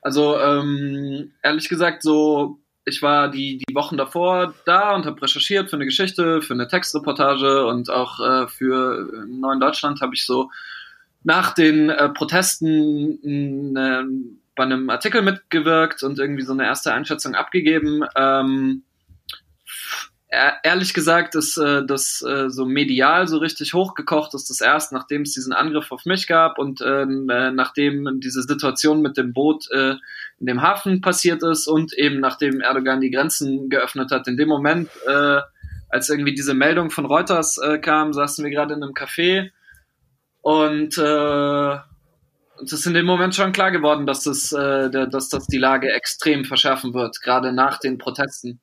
[0.00, 5.70] Also ähm, ehrlich gesagt, so ich war die, die Wochen davor da und habe recherchiert
[5.70, 10.50] für eine Geschichte, für eine Textreportage und auch äh, für Neuen Deutschland habe ich so
[11.24, 14.04] nach den äh, Protesten äh,
[14.54, 18.04] bei einem Artikel mitgewirkt und irgendwie so eine erste Einschätzung abgegeben.
[18.14, 18.84] Ähm,
[20.62, 25.22] ehrlich gesagt ist äh, das äh, so medial so richtig hochgekocht ist das erst, nachdem
[25.22, 29.70] es diesen Angriff auf mich gab und ähm, äh, nachdem diese Situation mit dem Boot
[29.70, 29.94] äh,
[30.40, 34.26] in dem Hafen passiert ist und eben nachdem Erdogan die Grenzen geöffnet hat.
[34.28, 35.40] In dem Moment, äh,
[35.88, 39.50] als irgendwie diese Meldung von Reuters äh, kam, saßen wir gerade in einem Café
[40.44, 41.74] und äh,
[42.62, 45.90] es ist in dem Moment schon klar geworden, dass das, äh, dass das die Lage
[45.90, 48.60] extrem verschärfen wird, gerade nach den Protesten.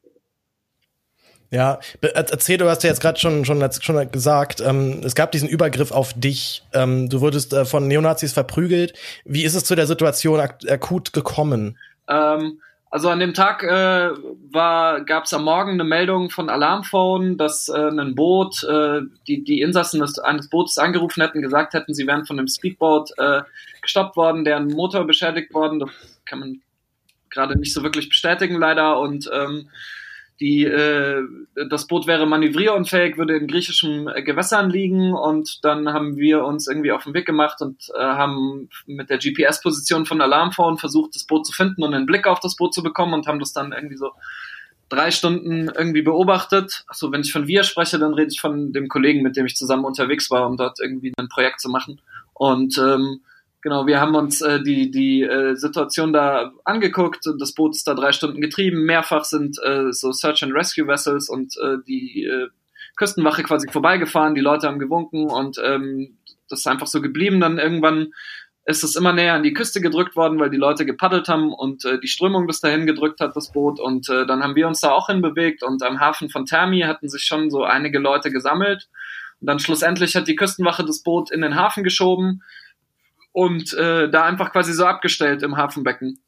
[1.50, 5.50] Ja, erzähl, du hast ja jetzt gerade schon, schon, schon gesagt, ähm, es gab diesen
[5.50, 6.63] Übergriff auf dich.
[6.72, 8.94] Ähm, du wurdest äh, von Neonazis verprügelt.
[9.26, 11.80] Wie ist es zu der Situation ak akut gekommen?
[12.08, 12.62] Ähm,
[12.92, 14.10] also an dem Tag äh,
[14.52, 19.62] gab es am Morgen eine Meldung von Alarmphone, dass äh, ein Boot, äh, die, die
[19.62, 23.44] Insassen des, eines Bootes angerufen hätten, gesagt hätten, sie wären von einem Speedboat äh,
[23.82, 25.80] gestoppt worden, deren Motor beschädigt worden.
[25.80, 25.90] Das
[26.26, 26.62] kann man
[27.30, 29.00] gerade nicht so wirklich bestätigen, leider.
[29.00, 29.70] Und ähm,
[30.42, 31.22] die, äh,
[31.70, 36.68] das Boot wäre manövrierunfähig, würde in griechischen äh, Gewässern liegen und dann haben wir uns
[36.68, 41.26] irgendwie auf den Weg gemacht und äh, haben mit der GPS-Position von Alarmphone versucht, das
[41.26, 43.72] Boot zu finden und einen Blick auf das Boot zu bekommen und haben das dann
[43.72, 44.12] irgendwie so
[44.90, 46.86] drei Stunden irgendwie beobachtet.
[46.88, 49.56] Achso, wenn ich von wir spreche, dann rede ich von dem Kollegen, mit dem ich
[49.56, 52.02] zusammen unterwegs war, um dort irgendwie ein Projekt zu machen.
[52.34, 53.22] Und ähm,
[53.62, 57.30] Genau, wir haben uns äh, die, die äh, Situation da angeguckt.
[57.38, 58.86] Das Boot ist da drei Stunden getrieben.
[58.86, 62.47] Mehrfach sind äh, so Search and Rescue Vessels und äh, die äh,
[62.95, 64.34] Küstenwache quasi vorbeigefahren.
[64.34, 66.17] Die Leute haben gewunken und ähm,
[66.50, 67.39] das ist einfach so geblieben.
[67.39, 68.13] Dann irgendwann
[68.65, 71.86] ist es immer näher an die Küste gedrückt worden, weil die Leute gepaddelt haben und
[71.86, 73.80] äh, die Strömung bis dahin gedrückt hat, das Boot.
[73.80, 77.10] Und äh, dann haben wir uns da auch hinbewegt und am Hafen von Termi hatten
[77.10, 78.89] sich schon so einige Leute gesammelt.
[79.39, 82.41] Und dann schlussendlich hat die Küstenwache das Boot in den Hafen geschoben
[83.32, 86.20] und äh, da einfach quasi so abgestellt im Hafenbecken.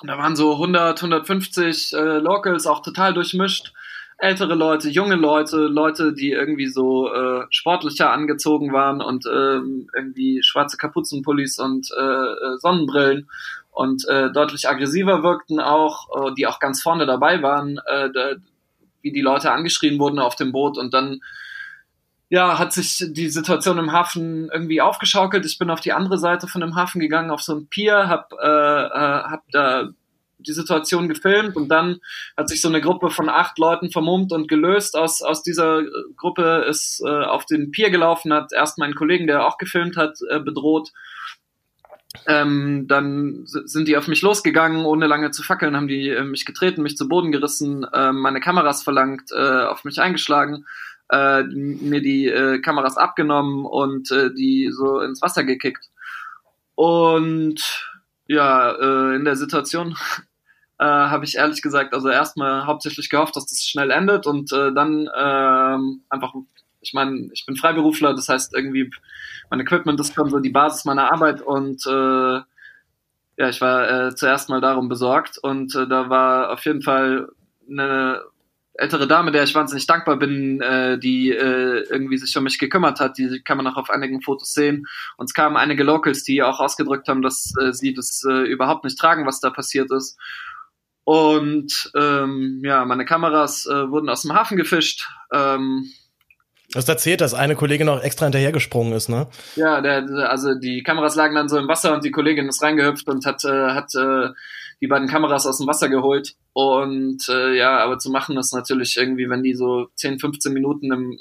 [0.00, 3.72] Und da waren so 100, 150 äh, Locals, auch total durchmischt.
[4.16, 10.42] Ältere Leute, junge Leute, Leute, die irgendwie so äh, sportlicher angezogen waren und ähm, irgendwie
[10.42, 13.30] schwarze Kapuzenpullis und äh, äh Sonnenbrillen
[13.70, 18.34] und äh, deutlich aggressiver wirkten auch, äh, die auch ganz vorne dabei waren, äh, da,
[19.00, 21.20] wie die Leute angeschrien wurden auf dem Boot und dann
[22.30, 25.44] ja, hat sich die Situation im Hafen irgendwie aufgeschaukelt.
[25.44, 28.32] Ich bin auf die andere Seite von dem Hafen gegangen, auf so ein Pier, hab,
[28.32, 29.90] äh, äh, hab da
[30.38, 32.00] die Situation gefilmt und dann
[32.36, 34.96] hat sich so eine Gruppe von acht Leuten vermummt und gelöst.
[34.96, 35.82] Aus, aus dieser
[36.16, 40.16] Gruppe ist äh, auf den Pier gelaufen, hat erst meinen Kollegen, der auch gefilmt hat,
[40.30, 40.92] äh, bedroht.
[42.26, 46.46] Ähm, dann sind die auf mich losgegangen, ohne lange zu fackeln, haben die äh, mich
[46.46, 50.64] getreten, mich zu Boden gerissen, äh, meine Kameras verlangt, äh, auf mich eingeschlagen
[51.10, 55.88] äh, mir die äh, Kameras abgenommen und äh, die so ins Wasser gekickt.
[56.74, 57.60] Und
[58.28, 59.96] Ja, äh, in der Situation
[60.78, 64.72] äh, habe ich ehrlich gesagt, also erstmal hauptsächlich gehofft, dass das schnell endet und äh,
[64.72, 66.34] dann äh, einfach,
[66.80, 68.90] ich meine, ich bin Freiberufler, das heißt irgendwie,
[69.50, 72.40] mein Equipment ist schon so die Basis meiner Arbeit und äh,
[73.36, 77.30] ja, ich war äh, zuerst mal darum besorgt und äh, da war auf jeden Fall
[77.68, 78.22] eine
[78.80, 82.98] ältere Dame, der ich wahnsinnig dankbar bin, äh, die äh, irgendwie sich um mich gekümmert
[82.98, 83.18] hat.
[83.18, 84.86] Die kann man auch auf einigen Fotos sehen.
[85.16, 88.84] Und es kamen einige Locals, die auch ausgedrückt haben, dass äh, sie das äh, überhaupt
[88.84, 90.18] nicht tragen, was da passiert ist.
[91.04, 95.08] Und ähm, ja, meine Kameras äh, wurden aus dem Hafen gefischt.
[95.32, 95.90] Ähm,
[96.72, 99.26] Du hast erzählt, dass eine Kollegin noch extra hinterhergesprungen ist, ne?
[99.56, 103.08] Ja, der, also die Kameras lagen dann so im Wasser und die Kollegin ist reingehüpft
[103.08, 104.28] und hat, äh, hat äh,
[104.80, 106.34] die beiden Kameras aus dem Wasser geholt.
[106.52, 110.92] Und äh, ja, aber zu machen ist natürlich irgendwie, wenn die so 10, 15 Minuten
[110.92, 111.18] im,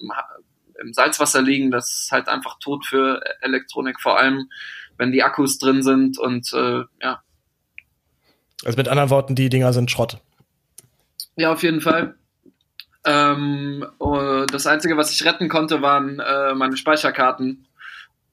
[0.81, 4.49] im Salzwasser liegen, das ist halt einfach tot für Elektronik, vor allem
[4.97, 7.21] wenn die Akkus drin sind und äh, ja,
[8.65, 10.17] also mit anderen Worten, die Dinger sind Schrott.
[11.35, 12.15] Ja, auf jeden Fall.
[13.05, 17.67] Ähm, oh, das Einzige, was ich retten konnte, waren äh, meine Speicherkarten.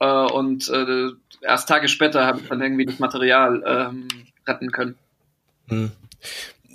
[0.00, 1.10] Äh, und äh,
[1.40, 4.08] erst Tage später habe ich dann irgendwie das Material ähm,
[4.46, 4.96] retten können.
[5.68, 5.92] Hm.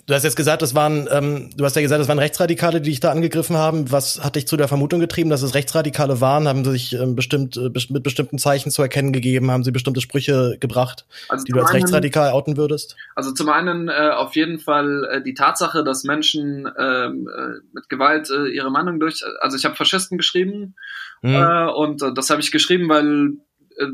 [0.07, 2.89] Du hast jetzt gesagt, das waren, ähm, du hast ja gesagt, das waren Rechtsradikale, die
[2.89, 3.91] dich da angegriffen haben.
[3.91, 6.47] Was hat dich zu der Vermutung getrieben, dass es Rechtsradikale waren?
[6.49, 9.51] Haben sie sich ähm, bestimmt äh, mit bestimmten Zeichen zu erkennen gegeben?
[9.51, 12.95] Haben sie bestimmte Sprüche gebracht, also die du als einen, rechtsradikal outen würdest?
[13.15, 17.87] Also zum einen äh, auf jeden Fall äh, die Tatsache, dass Menschen ähm, äh, mit
[17.87, 20.75] Gewalt äh, ihre Meinung durch, also ich habe Faschisten geschrieben
[21.21, 21.35] mhm.
[21.35, 23.37] äh, und äh, das habe ich geschrieben, weil
[23.77, 23.87] äh,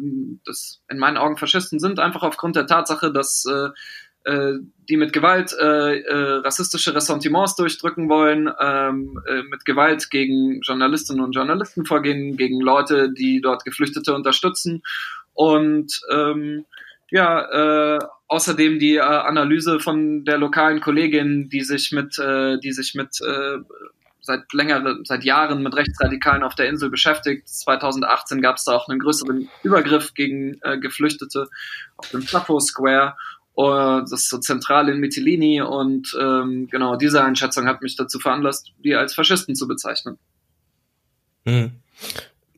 [0.45, 3.69] das in meinen Augen Faschisten sind, einfach aufgrund der Tatsache, dass äh,
[4.27, 4.59] äh,
[4.89, 11.23] die mit Gewalt äh, äh, rassistische Ressentiments durchdrücken wollen, ähm, äh, mit Gewalt gegen Journalistinnen
[11.23, 14.83] und Journalisten vorgehen, gegen Leute, die dort Geflüchtete unterstützen
[15.33, 16.65] und ähm,
[17.09, 22.73] ja, äh, außerdem die äh, Analyse von der lokalen Kollegin, die sich mit, äh, die
[22.73, 23.59] sich mit äh,
[24.19, 27.47] seit längeren, seit Jahren mit Rechtsradikalen auf der Insel beschäftigt.
[27.47, 31.47] 2018 gab es da auch einen größeren Übergriff gegen äh, Geflüchtete
[31.95, 33.15] auf dem Sappho Square
[33.57, 38.71] das ist so zentral in Mytilini und ähm, genau diese Einschätzung hat mich dazu veranlasst,
[38.83, 40.17] die als Faschisten zu bezeichnen.
[41.45, 41.71] Hm.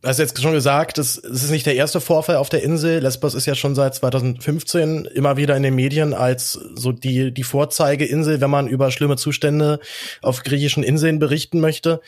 [0.02, 3.00] Du hast jetzt schon gesagt, es ist nicht der erste Vorfall auf der Insel.
[3.02, 7.44] Lesbos ist ja schon seit 2015 immer wieder in den Medien als so die, die
[7.44, 9.80] Vorzeigeinsel, wenn man über schlimme Zustände
[10.22, 12.02] auf griechischen Inseln berichten möchte.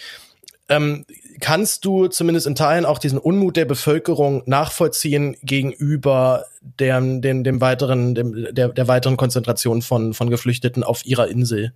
[0.71, 1.05] Ähm,
[1.41, 7.59] kannst du zumindest in Teilen auch diesen Unmut der Bevölkerung nachvollziehen gegenüber dem, dem, dem
[7.59, 11.73] weiteren, dem, der, der weiteren Konzentration von, von Geflüchteten auf ihrer Insel?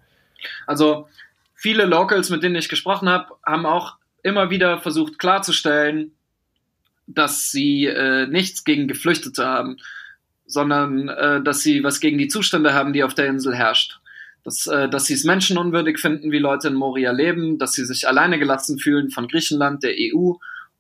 [0.65, 1.09] Also
[1.55, 6.11] viele Locals, mit denen ich gesprochen habe, haben auch immer wieder versucht klarzustellen,
[7.05, 9.75] dass sie äh, nichts gegen Geflüchtete haben,
[10.45, 13.99] sondern äh, dass sie was gegen die Zustände haben, die auf der Insel herrscht
[14.45, 18.07] dass, äh, dass sie es menschenunwürdig finden, wie Leute in Moria leben, dass sie sich
[18.07, 20.33] alleine gelassen fühlen von Griechenland, der EU,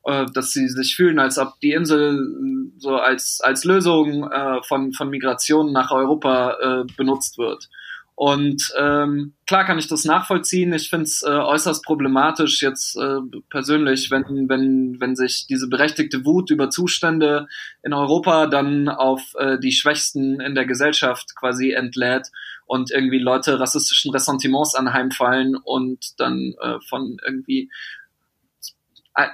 [0.05, 4.61] äh, dass sie sich fühlen, als ob die Insel äh, so als, als Lösung äh,
[4.63, 7.67] von, von Migration nach Europa äh, benutzt wird.
[8.15, 10.71] Und ähm, klar kann ich das nachvollziehen.
[10.71, 16.23] Ich finde es äh, äußerst problematisch jetzt äh, persönlich, wenn, wenn, wenn sich diese berechtigte
[16.23, 17.47] Wut über Zustände
[17.83, 22.31] in Europa dann auf äh, die Schwächsten in der Gesellschaft quasi entlädt
[22.65, 27.69] und irgendwie Leute rassistischen Ressentiments anheimfallen und dann äh, von irgendwie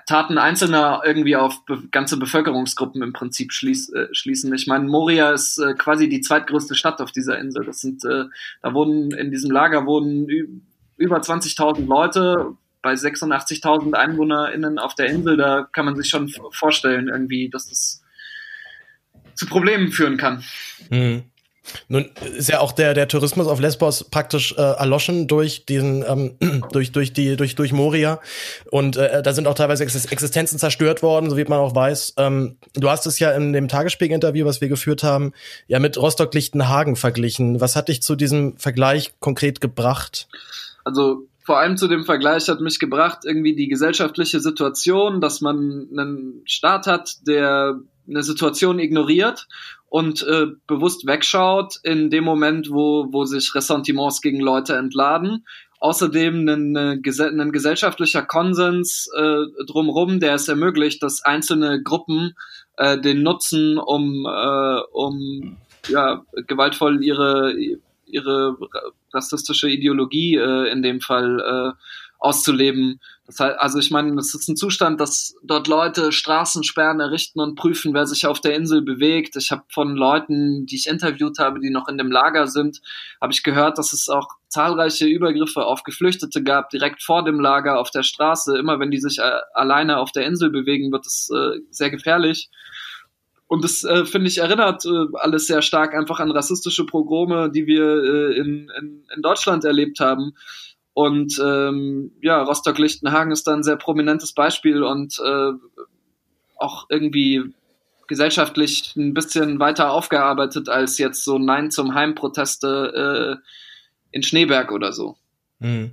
[0.05, 4.53] Taten Einzelner irgendwie auf be ganze Bevölkerungsgruppen im Prinzip schließ, äh, schließen.
[4.53, 7.65] Ich meine, Moria ist äh, quasi die zweitgrößte Stadt auf dieser Insel.
[7.65, 8.25] Das sind, äh,
[8.61, 10.27] da wurden in diesem Lager wurden
[10.97, 15.35] über 20.000 Leute bei 86.000 EinwohnerInnen auf der Insel.
[15.35, 18.03] Da kann man sich schon vorstellen, irgendwie, dass das
[19.33, 20.43] zu Problemen führen kann.
[20.91, 21.23] Mhm.
[21.87, 26.63] Nun ist ja auch der, der Tourismus auf Lesbos praktisch äh, erloschen durch diesen, ähm,
[26.71, 28.19] durch, durch die, durch, durch Moria.
[28.71, 32.15] Und äh, da sind auch teilweise Existenzen zerstört worden, so wie man auch weiß.
[32.17, 35.33] Ähm, du hast es ja in dem Tagesspiegel-Interview, was wir geführt haben,
[35.67, 37.61] ja mit Rostock-Lichtenhagen verglichen.
[37.61, 40.27] Was hat dich zu diesem Vergleich konkret gebracht?
[40.83, 45.87] Also vor allem zu dem Vergleich hat mich gebracht irgendwie die gesellschaftliche Situation, dass man
[45.91, 49.47] einen Staat hat, der eine Situation ignoriert
[49.91, 55.45] und äh, bewusst wegschaut in dem Moment, wo, wo sich Ressentiments gegen Leute entladen.
[55.81, 62.35] Außerdem ein, ein gesellschaftlicher Konsens äh, drumherum, der es ermöglicht, dass einzelne Gruppen
[62.77, 65.57] äh, den nutzen, um, äh, um
[65.89, 67.53] ja, gewaltvoll ihre,
[68.05, 68.55] ihre
[69.13, 71.71] rassistische Ideologie äh, in dem Fall äh,
[72.21, 73.01] auszuleben.
[73.25, 77.55] Das heißt, also ich meine, es ist ein Zustand, dass dort Leute Straßensperren errichten und
[77.55, 79.35] prüfen, wer sich auf der Insel bewegt.
[79.37, 82.81] Ich habe von Leuten, die ich interviewt habe, die noch in dem Lager sind,
[83.19, 87.79] habe ich gehört, dass es auch zahlreiche Übergriffe auf Geflüchtete gab, direkt vor dem Lager
[87.79, 88.55] auf der Straße.
[88.55, 92.49] Immer wenn die sich äh, alleine auf der Insel bewegen, wird es äh, sehr gefährlich.
[93.47, 97.65] Und das, äh, finde ich, erinnert äh, alles sehr stark einfach an rassistische Progrome, die
[97.65, 100.33] wir äh, in, in, in Deutschland erlebt haben.
[100.93, 105.51] Und ähm, ja, Rostock-Lichtenhagen ist da ein sehr prominentes Beispiel und äh,
[106.57, 107.53] auch irgendwie
[108.07, 113.47] gesellschaftlich ein bisschen weiter aufgearbeitet als jetzt so Nein zum Heim-Proteste äh,
[114.11, 115.15] in Schneeberg oder so.
[115.59, 115.91] Mhm.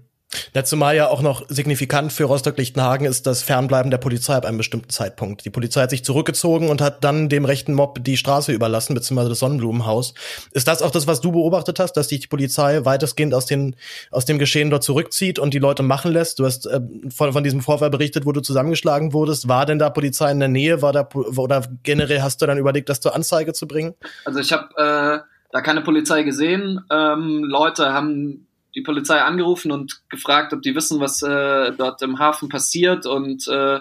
[0.55, 4.59] Ja, zumal ja auch noch signifikant für Rostock-Lichtenhagen ist das Fernbleiben der Polizei ab einem
[4.59, 5.47] bestimmten Zeitpunkt.
[5.47, 9.31] Die Polizei hat sich zurückgezogen und hat dann dem rechten Mob die Straße überlassen, beziehungsweise
[9.31, 10.12] das Sonnenblumenhaus.
[10.53, 13.75] Ist das auch das, was du beobachtet hast, dass sich die Polizei weitestgehend aus, den,
[14.11, 16.38] aus dem Geschehen dort zurückzieht und die Leute machen lässt?
[16.38, 19.49] Du hast äh, von, von diesem Vorfall berichtet, wo du zusammengeschlagen wurdest.
[19.49, 20.83] War denn da Polizei in der Nähe?
[20.83, 23.95] War da, oder generell hast du dann überlegt, das zur Anzeige zu bringen?
[24.27, 25.21] Also ich habe äh,
[25.53, 26.81] da keine Polizei gesehen.
[26.91, 32.18] Ähm, Leute haben die Polizei angerufen und gefragt, ob die wissen, was äh, dort im
[32.18, 33.81] Hafen passiert und äh,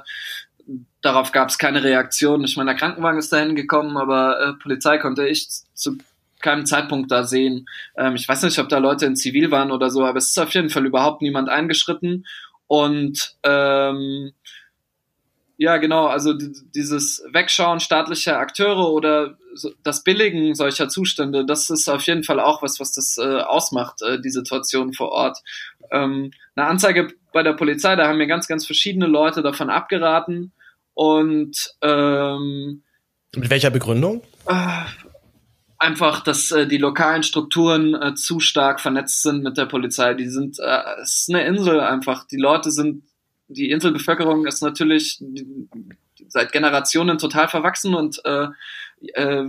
[1.01, 2.43] darauf gab es keine Reaktion.
[2.43, 5.97] Ich meine, der Krankenwagen ist dahin gekommen, aber äh, Polizei konnte ich zu
[6.39, 7.67] keinem Zeitpunkt da sehen.
[7.97, 10.39] Ähm, ich weiß nicht, ob da Leute in Zivil waren oder so, aber es ist
[10.39, 12.25] auf jeden Fall überhaupt niemand eingeschritten
[12.67, 14.33] und ähm,
[15.57, 19.37] ja, genau, also dieses Wegschauen staatlicher Akteure oder
[19.83, 24.01] das Billigen solcher Zustände, das ist auf jeden Fall auch was, was das äh, ausmacht,
[24.03, 25.39] äh, die Situation vor Ort.
[25.91, 30.51] Ähm, eine Anzeige bei der Polizei, da haben mir ganz, ganz verschiedene Leute davon abgeraten
[30.93, 32.83] und ähm,
[33.35, 34.21] mit welcher Begründung?
[34.47, 34.85] Äh,
[35.77, 40.13] einfach, dass äh, die lokalen Strukturen äh, zu stark vernetzt sind mit der Polizei.
[40.13, 42.25] Die sind, äh, es ist eine Insel einfach.
[42.27, 43.03] Die Leute sind
[43.47, 45.23] die Inselbevölkerung ist natürlich
[46.27, 48.47] seit Generationen total verwachsen und äh,
[49.13, 49.45] äh,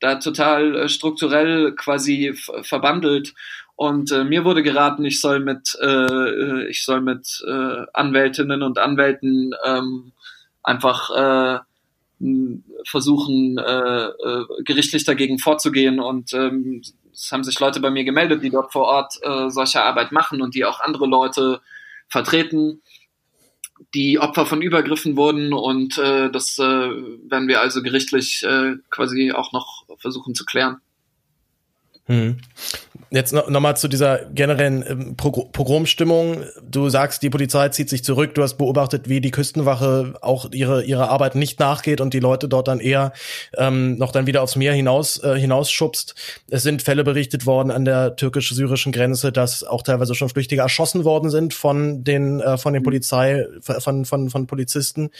[0.00, 3.34] da total äh, strukturell quasi verbandelt.
[3.76, 8.78] Und äh, mir wurde geraten, ich soll mit, äh, ich soll mit äh, Anwältinnen und
[8.78, 10.12] Anwälten ähm,
[10.62, 11.58] einfach äh,
[12.84, 16.00] versuchen, äh, äh, gerichtlich dagegen vorzugehen.
[16.00, 16.82] Und ähm,
[17.12, 20.42] es haben sich Leute bei mir gemeldet, die dort vor Ort äh, solche Arbeit machen
[20.42, 21.60] und die auch andere Leute
[22.08, 22.82] vertreten
[23.94, 29.32] die Opfer von Übergriffen wurden und äh, das äh, werden wir also gerichtlich äh, quasi
[29.32, 30.80] auch noch versuchen zu klären.
[32.06, 32.38] Hm.
[33.10, 36.44] Jetzt noch, noch mal zu dieser generellen ähm, Pogromstimmung.
[36.68, 38.34] Du sagst, die Polizei zieht sich zurück.
[38.34, 42.48] Du hast beobachtet, wie die Küstenwache auch ihre ihre Arbeit nicht nachgeht und die Leute
[42.48, 43.12] dort dann eher
[43.56, 46.14] ähm, noch dann wieder aufs Meer hinaus äh, hinausschubst.
[46.50, 51.04] Es sind Fälle berichtet worden an der türkisch-syrischen Grenze, dass auch teilweise schon Flüchtige erschossen
[51.04, 55.10] worden sind von den äh, von den Polizei von von von Polizisten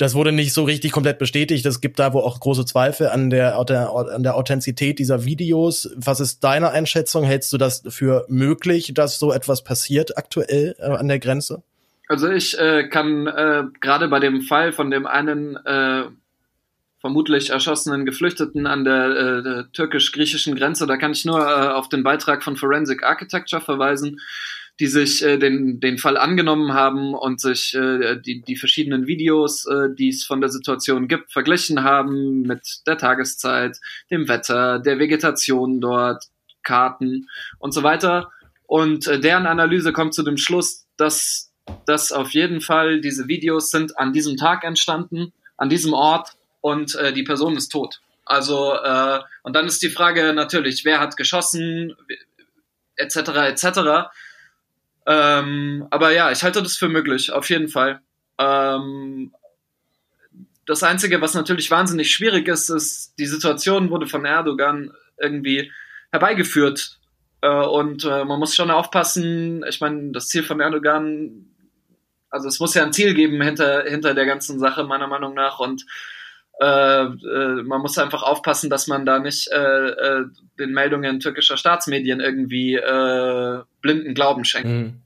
[0.00, 1.66] das wurde nicht so richtig komplett bestätigt.
[1.66, 5.90] Es gibt da wohl auch große Zweifel an der, an der Authentizität dieser Videos.
[5.94, 7.24] Was ist deine Einschätzung?
[7.24, 11.62] Hältst du das für möglich, dass so etwas passiert aktuell äh, an der Grenze?
[12.08, 16.04] Also ich äh, kann äh, gerade bei dem Fall von dem einen äh,
[17.00, 21.88] vermutlich erschossenen Geflüchteten an der, äh, der türkisch-griechischen Grenze, da kann ich nur äh, auf
[21.88, 24.20] den Beitrag von Forensic Architecture verweisen
[24.80, 29.66] die sich äh, den, den Fall angenommen haben und sich äh, die, die verschiedenen Videos,
[29.66, 33.76] äh, die es von der Situation gibt, verglichen haben mit der Tageszeit,
[34.10, 36.24] dem Wetter, der Vegetation dort,
[36.62, 38.32] Karten und so weiter.
[38.66, 41.52] Und äh, deren Analyse kommt zu dem Schluss, dass,
[41.84, 46.30] dass auf jeden Fall diese Videos sind an diesem Tag entstanden, an diesem Ort
[46.62, 48.00] und äh, die Person ist tot.
[48.24, 51.96] Also, äh, und dann ist die Frage natürlich, wer hat geschossen,
[52.96, 53.16] etc.,
[53.48, 54.10] etc.
[55.10, 58.00] Ähm, aber ja, ich halte das für möglich, auf jeden Fall.
[58.38, 59.32] Ähm,
[60.66, 65.72] das Einzige, was natürlich wahnsinnig schwierig ist, ist, die Situation wurde von Erdogan irgendwie
[66.12, 67.00] herbeigeführt.
[67.40, 71.46] Äh, und äh, man muss schon aufpassen, ich meine, das Ziel von Erdogan,
[72.30, 75.58] also es muss ja ein Ziel geben hinter, hinter der ganzen Sache, meiner Meinung nach.
[75.58, 75.86] Und
[76.60, 80.24] äh, äh, man muss einfach aufpassen, dass man da nicht äh, äh,
[80.58, 82.78] den Meldungen türkischer Staatsmedien irgendwie
[83.80, 84.68] blinden Glauben schenkt.
[84.68, 85.02] Mhm.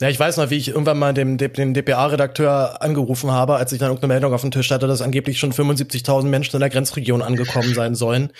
[0.00, 3.78] Ja, ich weiß noch, wie ich irgendwann mal dem, dem DPA-Redakteur angerufen habe, als ich
[3.78, 7.20] dann irgendeine Meldung auf dem Tisch hatte, dass angeblich schon 75.000 Menschen in der Grenzregion
[7.20, 8.32] angekommen sein sollen.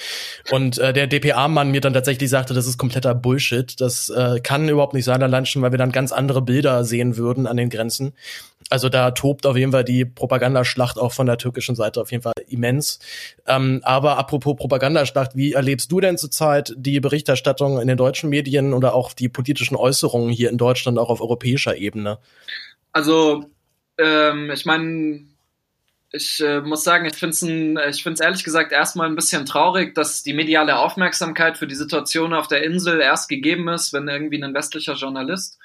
[0.50, 3.78] Und äh, der DPA-Mann mir dann tatsächlich sagte, das ist kompletter Bullshit.
[3.78, 7.18] Das äh, kann überhaupt nicht sein, allein schon, weil wir dann ganz andere Bilder sehen
[7.18, 8.14] würden an den Grenzen.
[8.70, 12.22] Also da tobt auf jeden Fall die Propagandaschlacht auch von der türkischen Seite auf jeden
[12.22, 13.00] Fall immens.
[13.46, 18.72] Ähm, aber apropos Propagandaschlacht, wie erlebst du denn zurzeit die Berichterstattung in den deutschen Medien
[18.72, 22.18] oder auch die politischen Äußerungen hier in Deutschland auch auf europäischer Ebene?
[22.92, 23.44] Also
[23.98, 25.26] ähm, ich meine,
[26.12, 29.94] ich äh, muss sagen, ich finde es ich find's ehrlich gesagt erstmal ein bisschen traurig,
[29.94, 34.42] dass die mediale Aufmerksamkeit für die Situation auf der Insel erst gegeben ist, wenn irgendwie
[34.42, 35.58] ein westlicher Journalist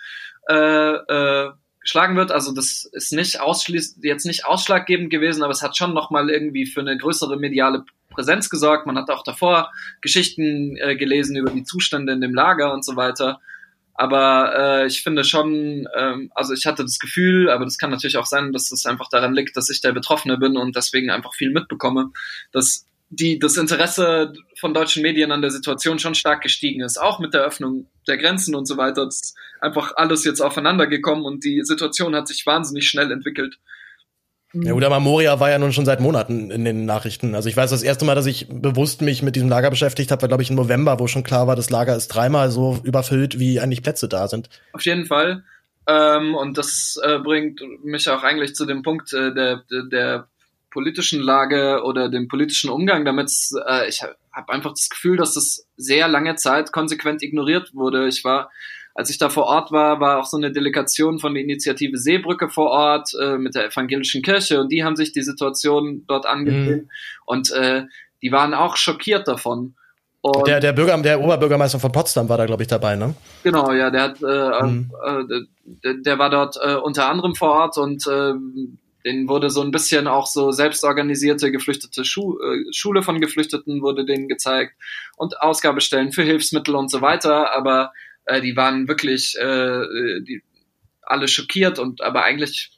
[0.48, 1.52] äh, äh,
[1.86, 2.32] geschlagen wird.
[2.32, 6.66] Also das ist nicht ausschließlich jetzt nicht ausschlaggebend gewesen, aber es hat schon nochmal irgendwie
[6.66, 8.88] für eine größere mediale Präsenz gesorgt.
[8.88, 9.72] Man hat auch davor
[10.02, 13.40] Geschichten äh, gelesen über die Zustände in dem Lager und so weiter.
[13.94, 18.18] Aber äh, ich finde schon, ähm, also ich hatte das Gefühl, aber das kann natürlich
[18.18, 21.36] auch sein, dass es einfach daran liegt, dass ich der Betroffene bin und deswegen einfach
[21.36, 22.12] viel mitbekomme,
[22.52, 27.20] dass die, das Interesse von deutschen Medien an der Situation schon stark gestiegen ist, auch
[27.20, 29.08] mit der Öffnung der Grenzen und so weiter.
[29.08, 33.58] Ist einfach alles jetzt aufeinander gekommen und die Situation hat sich wahnsinnig schnell entwickelt.
[34.54, 37.36] Ja gut, aber Moria war ja nun schon seit Monaten in den Nachrichten.
[37.36, 40.22] Also ich weiß, das erste Mal, dass ich bewusst mich mit diesem Lager beschäftigt habe,
[40.22, 43.38] war glaube ich im November, wo schon klar war, das Lager ist dreimal so überfüllt,
[43.38, 44.50] wie eigentlich Plätze da sind.
[44.72, 45.44] Auf jeden Fall.
[45.88, 50.28] Ähm, und das äh, bringt mich auch eigentlich zu dem Punkt äh, der, der
[50.76, 53.32] politischen Lage oder dem politischen Umgang damit.
[53.66, 58.10] Äh, ich habe einfach das Gefühl, dass das sehr lange Zeit konsequent ignoriert wurde.
[58.10, 58.50] Ich war
[58.98, 62.48] als ich da vor Ort war, war auch so eine Delegation von der Initiative Seebrücke
[62.48, 66.84] vor Ort äh, mit der evangelischen Kirche und die haben sich die Situation dort angesehen
[66.84, 66.90] mhm.
[67.26, 67.84] und äh,
[68.22, 69.76] die waren auch schockiert davon.
[70.22, 73.14] Und der, der Bürger, der Oberbürgermeister von Potsdam war da, glaube ich, dabei, ne?
[73.44, 74.92] Genau, ja, der hat, äh, mhm.
[75.06, 75.44] äh,
[75.84, 78.34] der, der war dort äh, unter anderem vor Ort und äh,
[79.06, 84.06] denen wurde so ein bisschen auch so selbstorganisierte geflüchtete Schu äh, Schule von Geflüchteten wurde
[84.06, 84.74] denen gezeigt
[85.16, 87.94] und Ausgabestellen für Hilfsmittel und so weiter, aber
[88.26, 90.42] äh, die waren wirklich äh, die,
[91.04, 92.72] alle schockiert und aber eigentlich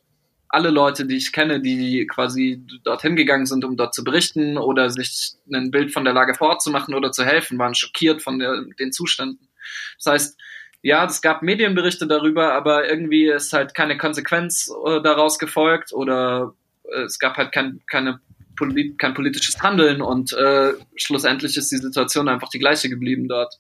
[0.50, 4.90] alle Leute, die ich kenne, die quasi dorthin gegangen sind, um dort zu berichten oder
[4.90, 8.92] sich ein Bild von der Lage vorzumachen oder zu helfen, waren schockiert von der, den
[8.92, 9.50] Zuständen.
[9.98, 10.40] Das heißt,
[10.82, 16.54] ja, es gab Medienberichte darüber, aber irgendwie ist halt keine Konsequenz äh, daraus gefolgt oder
[16.92, 18.20] äh, es gab halt kein, keine,
[18.56, 23.54] polit kein politisches Handeln und äh, schlussendlich ist die Situation einfach die gleiche geblieben dort.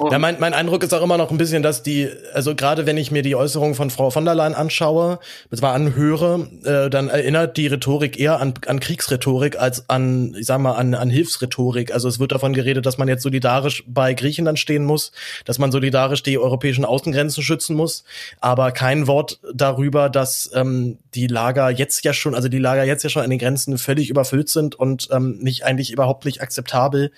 [0.00, 0.08] Oh.
[0.10, 2.96] Ja, mein, mein Eindruck ist auch immer noch ein bisschen, dass die, also gerade wenn
[2.96, 5.20] ich mir die Äußerungen von Frau von der Leyen anschaue,
[5.54, 10.58] zwar anhöre, äh, dann erinnert die Rhetorik eher an, an Kriegsrhetorik als an, ich sag
[10.58, 11.92] mal, an, an Hilfsrhetorik.
[11.94, 15.12] Also es wird davon geredet, dass man jetzt solidarisch bei Griechenland stehen muss,
[15.44, 18.02] dass man solidarisch die europäischen Außengrenzen schützen muss,
[18.40, 23.04] aber kein Wort darüber, dass ähm, die Lager jetzt ja schon, also die Lager jetzt
[23.04, 27.12] ja schon an den Grenzen völlig überfüllt sind und ähm, nicht eigentlich überhaupt nicht akzeptabel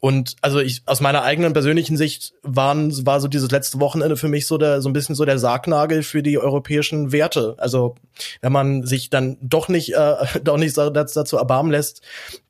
[0.00, 4.28] und also ich aus meiner eigenen persönlichen Sicht waren war so dieses letzte Wochenende für
[4.28, 7.54] mich so der so ein bisschen so der Sargnagel für die europäischen Werte.
[7.58, 7.94] Also
[8.40, 10.14] wenn man sich dann doch nicht äh,
[10.44, 12.02] doch nicht dazu erbarmen lässt,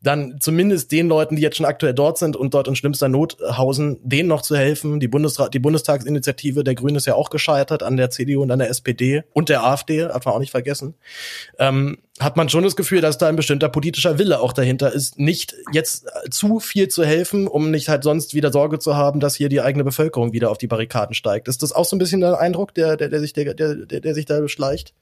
[0.03, 3.39] dann zumindest den Leuten, die jetzt schon aktuell dort sind und dort in schlimmster Not
[3.41, 5.01] hausen, denen noch zu helfen.
[5.01, 8.59] Die Bundesrat die Bundestagsinitiative der Grünen ist ja auch gescheitert an der CDU und an
[8.59, 10.95] der SPD und der AfD, hat man auch nicht vergessen.
[11.59, 15.19] Ähm, hat man schon das Gefühl, dass da ein bestimmter politischer Wille auch dahinter ist,
[15.19, 19.37] nicht jetzt zu viel zu helfen, um nicht halt sonst wieder Sorge zu haben, dass
[19.37, 21.49] hier die eigene Bevölkerung wieder auf die Barrikaden steigt.
[21.49, 24.15] Ist das auch so ein bisschen der Eindruck, der, der, der sich, der, der, der
[24.15, 24.95] sich da beschleicht?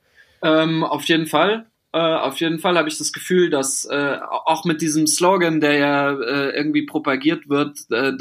[0.44, 1.66] Ähm, auf jeden Fall.
[1.92, 5.78] Äh, auf jeden Fall habe ich das Gefühl, dass äh, auch mit diesem Slogan, der
[5.78, 8.12] ja äh, irgendwie propagiert wird, äh,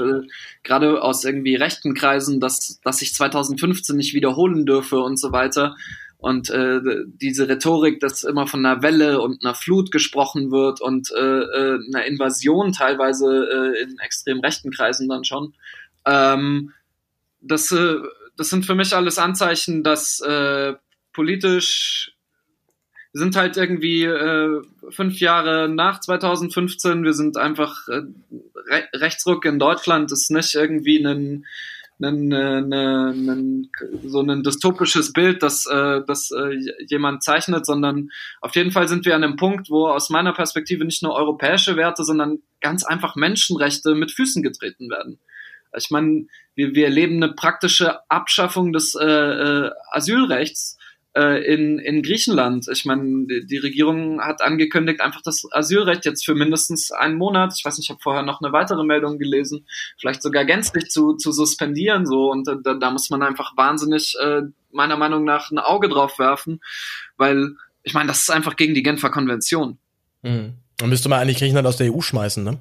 [0.64, 5.76] gerade aus irgendwie rechten Kreisen, dass, dass sich 2015 nicht wiederholen dürfe und so weiter,
[6.24, 11.12] und äh, diese Rhetorik, dass immer von einer Welle und einer Flut gesprochen wird und
[11.12, 13.28] äh, äh, einer Invasion teilweise
[13.76, 15.54] äh, in extrem rechten Kreisen dann schon,
[16.06, 16.72] ähm,
[17.42, 17.96] das, äh,
[18.38, 20.76] das sind für mich alles Anzeichen, dass äh,
[21.12, 22.13] politisch
[23.14, 28.02] wir sind halt irgendwie äh, fünf Jahre nach 2015, wir sind einfach äh,
[28.56, 30.12] Re Rechtsruck in Deutschland.
[30.12, 31.46] Ist nicht irgendwie ein
[32.02, 33.72] einen, einen, einen,
[34.04, 36.58] so ein dystopisches Bild, das, äh, das äh,
[36.88, 38.10] jemand zeichnet, sondern
[38.42, 41.78] auf jeden Fall sind wir an einem Punkt, wo aus meiner Perspektive nicht nur europäische
[41.78, 45.20] Werte, sondern ganz einfach Menschenrechte mit Füßen getreten werden.
[45.78, 50.78] Ich meine, wir, wir erleben eine praktische Abschaffung des äh, äh, Asylrechts
[51.16, 52.68] äh, in, in Griechenland.
[52.72, 57.54] Ich meine, die, die, Regierung hat angekündigt, einfach das Asylrecht jetzt für mindestens einen Monat,
[57.58, 59.68] ich weiß nicht, ich habe vorher noch eine weitere Meldung gelesen,
[60.00, 62.06] vielleicht sogar gänzlich zu, zu suspendieren.
[62.06, 64.42] So Und äh, da, da muss man einfach wahnsinnig, äh,
[64.72, 66.62] meiner Meinung nach, ein Auge drauf werfen,
[67.18, 69.78] weil ich meine, das ist einfach gegen die Genfer Konvention.
[70.22, 70.54] Mhm.
[70.78, 72.60] Dann müsste man eigentlich Griechenland aus der EU schmeißen, ne?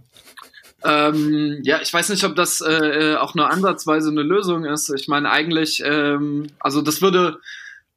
[0.85, 4.91] Ähm, ja, ich weiß nicht, ob das äh, auch nur ansatzweise eine Lösung ist.
[4.91, 7.39] Ich meine, eigentlich, ähm, also das würde,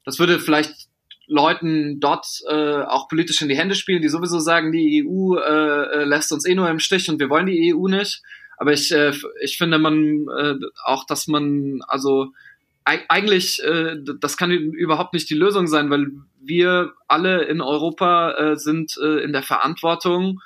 [0.06, 0.88] das würde vielleicht
[1.28, 5.42] Leuten dort äh, auch politisch in die Hände spielen, die sowieso sagen, die EU äh,
[5.42, 8.22] äh, lässt uns eh nur im Stich und wir wollen die EU nicht.
[8.58, 12.32] Aber ich, äh, ich finde man äh, auch, dass man, also
[12.86, 18.58] eigentlich, äh, das kann überhaupt nicht die Lösung sein, weil wir alle in Europa äh,
[18.58, 20.42] sind äh, in der Verantwortung,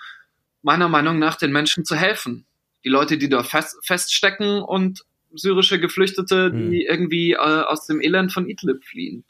[0.61, 2.45] meiner Meinung nach den Menschen zu helfen.
[2.85, 5.03] Die Leute, die dort fest, feststecken und
[5.33, 6.87] syrische Geflüchtete, die hm.
[6.89, 9.25] irgendwie äh, aus dem Elend von Idlib fliehen.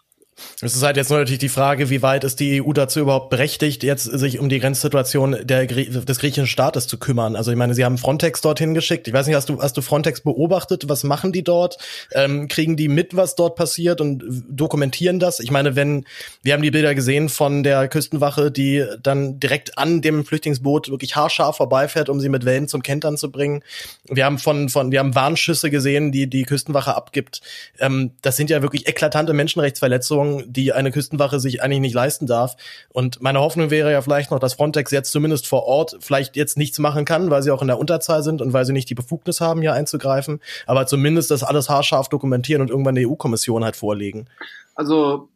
[0.62, 3.84] Es ist halt jetzt natürlich die Frage, wie weit ist die EU dazu überhaupt berechtigt,
[3.84, 7.36] jetzt sich um die Grenzsituation der, des griechischen Staates zu kümmern.
[7.36, 9.08] Also ich meine, sie haben Frontex dorthin geschickt.
[9.08, 10.90] Ich weiß nicht, hast du, hast du Frontex beobachtet?
[10.90, 11.78] Was machen die dort?
[12.14, 15.40] Ähm, kriegen die mit, was dort passiert und dokumentieren das?
[15.40, 16.06] Ich meine, wenn,
[16.44, 21.16] wir haben die Bilder gesehen von der Küstenwache, die dann direkt an dem Flüchtlingsboot wirklich
[21.16, 23.64] haarscharf vorbeifährt, um sie mit Wellen zum Kentern zu bringen.
[24.08, 27.42] Wir haben von, von, wir haben Warnschüsse gesehen, die die Küstenwache abgibt.
[27.80, 32.28] Ähm, das sind ja wirklich eklatante Menschenrechtsverletzungen Verantwortung, die eine Küstenwache sich eigentlich nicht leisten
[32.28, 32.56] darf.
[32.90, 36.58] Und meine Hoffnung wäre ja vielleicht noch, dass Frontex jetzt zumindest vor Ort vielleicht jetzt
[36.58, 38.96] nichts machen kann, weil sie auch in der Unterzahl sind und weil sie nicht die
[38.96, 40.40] Befugnis haben, hier einzugreifen.
[40.66, 44.28] Aber zumindest das alles haarscharf dokumentieren und irgendwann der EU-Kommission halt vorlegen.
[44.76, 45.30] Also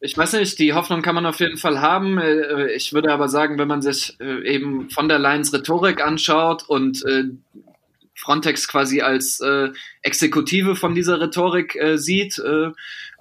[0.00, 2.18] ich weiß nicht, die Hoffnung kann man auf jeden Fall haben.
[2.18, 6.64] Äh, ich würde aber sagen, wenn man sich äh, eben von der Leyen's Rhetorik anschaut
[6.68, 7.24] und äh,
[8.16, 9.42] Frontex quasi als
[10.02, 12.40] Exekutive von dieser Rhetorik sieht,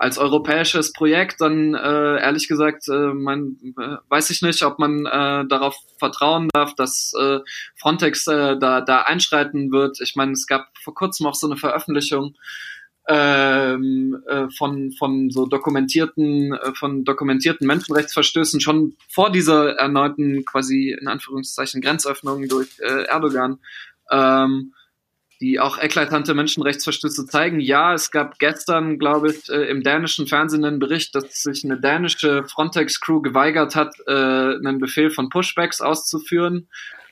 [0.04, 5.06] als europäisches Projekt, dann äh, ehrlich gesagt, äh, man äh, weiß ich nicht, ob man
[5.06, 7.40] äh, darauf vertrauen darf, dass äh,
[7.78, 10.02] Frontex äh, da, da einschreiten wird.
[10.02, 12.36] Ich meine, es gab vor kurzem auch so eine Veröffentlichung
[13.08, 20.98] ähm, äh, von von so dokumentierten äh, von dokumentierten Menschenrechtsverstößen schon vor dieser erneuten quasi
[21.00, 23.60] in Anführungszeichen Grenzöffnung durch äh, Erdogan.
[24.12, 24.74] Ähm,
[25.44, 27.60] die auch eklatante Menschenrechtsverstöße zeigen.
[27.60, 31.78] Ja, es gab gestern, glaube ich, äh, im dänischen Fernsehen einen Bericht, dass sich eine
[31.78, 36.70] dänische Frontex-Crew geweigert hat, äh, einen Befehl von Pushbacks auszuführen.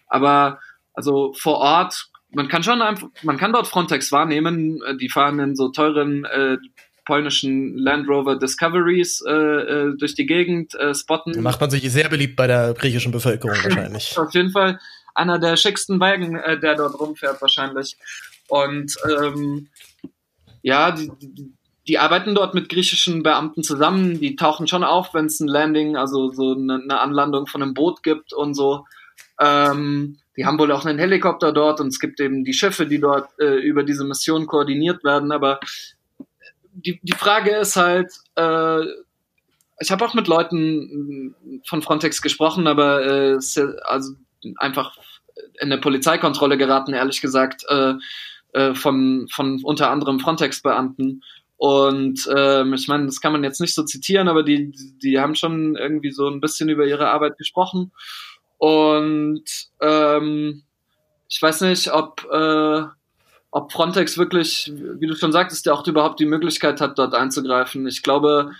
[0.08, 0.60] Aber
[0.94, 4.82] also vor Ort, man kann schon einfach, man kann dort Frontex wahrnehmen.
[4.88, 6.58] Äh, die fahren in so teuren äh,
[7.04, 11.42] polnischen Land Rover Discoveries äh, durch die Gegend äh, spotten.
[11.42, 14.18] Macht man sich sehr beliebt bei der griechischen Bevölkerung wahrscheinlich.
[14.18, 14.80] Auf jeden Fall
[15.16, 17.97] einer der schicksten Wagen, äh, der dort rumfährt wahrscheinlich.
[18.47, 19.70] Und ähm,
[20.62, 21.12] ja, die,
[21.88, 24.20] die arbeiten dort mit griechischen Beamten zusammen.
[24.20, 27.74] Die tauchen schon auf, wenn es ein Landing, also so eine, eine, Anlandung von einem
[27.74, 28.86] Boot gibt und so.
[29.39, 32.99] Ähm, die haben wohl auch einen Helikopter dort und es gibt eben die Schiffe, die
[32.99, 35.32] dort äh, über diese Mission koordiniert werden.
[35.32, 35.59] Aber
[36.74, 38.82] die, die Frage ist halt, äh,
[39.80, 41.36] ich habe auch mit Leuten
[41.66, 43.39] von Frontex gesprochen, aber äh,
[43.84, 44.14] also
[44.58, 44.98] einfach
[45.60, 47.94] in eine Polizeikontrolle geraten, ehrlich gesagt, äh,
[48.54, 51.24] äh, von, von unter anderem Frontex-Beamten.
[51.58, 54.72] Und ähm, ich meine, das kann man jetzt nicht so zitieren, aber die,
[55.02, 57.92] die haben schon irgendwie so ein bisschen über ihre Arbeit gesprochen.
[58.58, 59.44] Und
[59.80, 60.64] ähm,
[61.30, 62.82] ich weiß nicht, ob, äh,
[63.52, 67.88] ob Frontex wirklich, wie du schon sagtest, ja auch überhaupt die Möglichkeit hat, dort einzugreifen.
[67.88, 68.52] Ich glaube,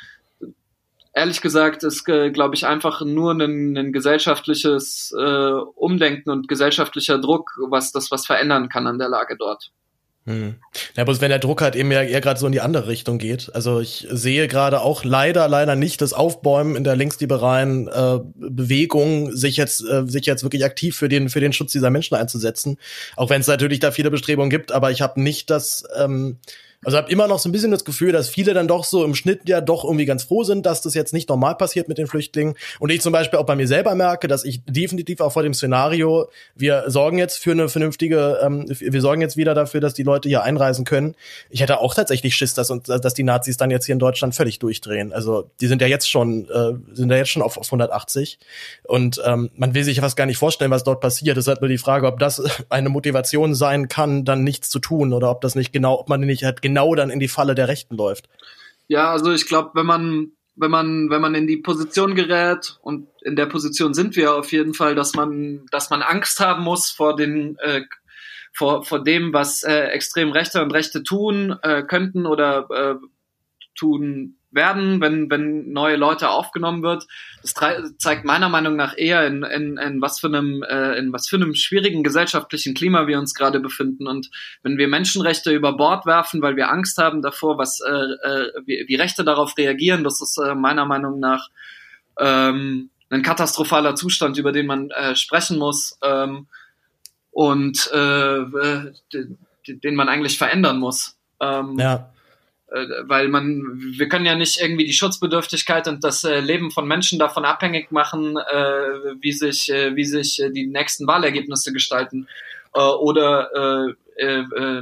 [1.14, 7.20] ehrlich gesagt ist, äh, glaube ich, einfach nur ein, ein gesellschaftliches äh, Umdenken und gesellschaftlicher
[7.20, 9.72] Druck, was das was verändern kann an der Lage dort.
[10.26, 10.56] Hm.
[10.96, 13.18] Ja, bloß wenn der Druck halt eben ja eher gerade so in die andere Richtung
[13.18, 13.50] geht.
[13.56, 19.36] Also ich sehe gerade auch leider, leider nicht das Aufbäumen in der linksliberalen äh, Bewegung,
[19.36, 22.78] sich jetzt, äh, sich jetzt wirklich aktiv für den, für den Schutz dieser Menschen einzusetzen.
[23.16, 26.38] Auch wenn es natürlich da viele Bestrebungen gibt, aber ich habe nicht das, ähm,
[26.84, 29.14] also habe immer noch so ein bisschen das Gefühl, dass viele dann doch so im
[29.14, 32.08] Schnitt ja doch irgendwie ganz froh sind, dass das jetzt nicht normal passiert mit den
[32.08, 32.56] Flüchtlingen.
[32.80, 35.54] Und ich zum Beispiel auch bei mir selber merke, dass ich definitiv auch vor dem
[35.54, 40.02] Szenario, wir sorgen jetzt für eine vernünftige, ähm, wir sorgen jetzt wieder dafür, dass die
[40.02, 41.14] Leute hier einreisen können.
[41.52, 44.58] Ich hätte auch tatsächlich Schiss, dass, dass die Nazis dann jetzt hier in Deutschland völlig
[44.58, 45.14] durchdrehen.
[45.14, 48.40] Also die sind ja jetzt schon, äh, sind ja jetzt schon auf, auf 180.
[48.88, 51.38] Und ähm, man will sich fast gar nicht vorstellen, was dort passiert.
[51.38, 54.80] Es ist halt nur die Frage, ob das eine Motivation sein kann, dann nichts zu
[54.80, 57.56] tun oder ob das nicht genau, ob man nicht halt genau dann in die Falle
[57.56, 58.28] der Rechten läuft.
[58.88, 63.08] Ja, also ich glaube, wenn man wenn man wenn man in die Position gerät und
[63.22, 66.90] in der Position sind wir auf jeden Fall, dass man dass man Angst haben muss
[66.90, 67.84] vor den äh,
[68.54, 73.08] vor vor dem, was äh, extrem Rechte und Rechte tun äh, könnten oder äh,
[73.76, 77.08] tun werden, wenn, wenn neue Leute aufgenommen wird.
[77.42, 77.54] Das
[77.98, 81.38] zeigt meiner Meinung nach eher in, in, in was für einem äh, in was für
[81.38, 84.08] einem schwierigen gesellschaftlichen Klima wir uns gerade befinden.
[84.08, 84.30] Und
[84.64, 88.86] wenn wir Menschenrechte über Bord werfen, weil wir Angst haben davor, was äh, äh, wie,
[88.88, 91.50] wie Rechte darauf reagieren, das ist äh, meiner Meinung nach
[92.20, 96.48] ähm, ein katastrophaler Zustand, über den man äh, sprechen muss ähm,
[97.32, 98.46] und äh,
[99.66, 101.18] den man eigentlich verändern muss.
[101.40, 102.12] Ähm, ja.
[102.72, 103.62] Äh, weil man,
[103.98, 107.92] wir können ja nicht irgendwie die Schutzbedürftigkeit und das äh, Leben von Menschen davon abhängig
[107.92, 112.28] machen, äh, wie sich, wie sich die nächsten Wahlergebnisse gestalten
[112.74, 113.96] oder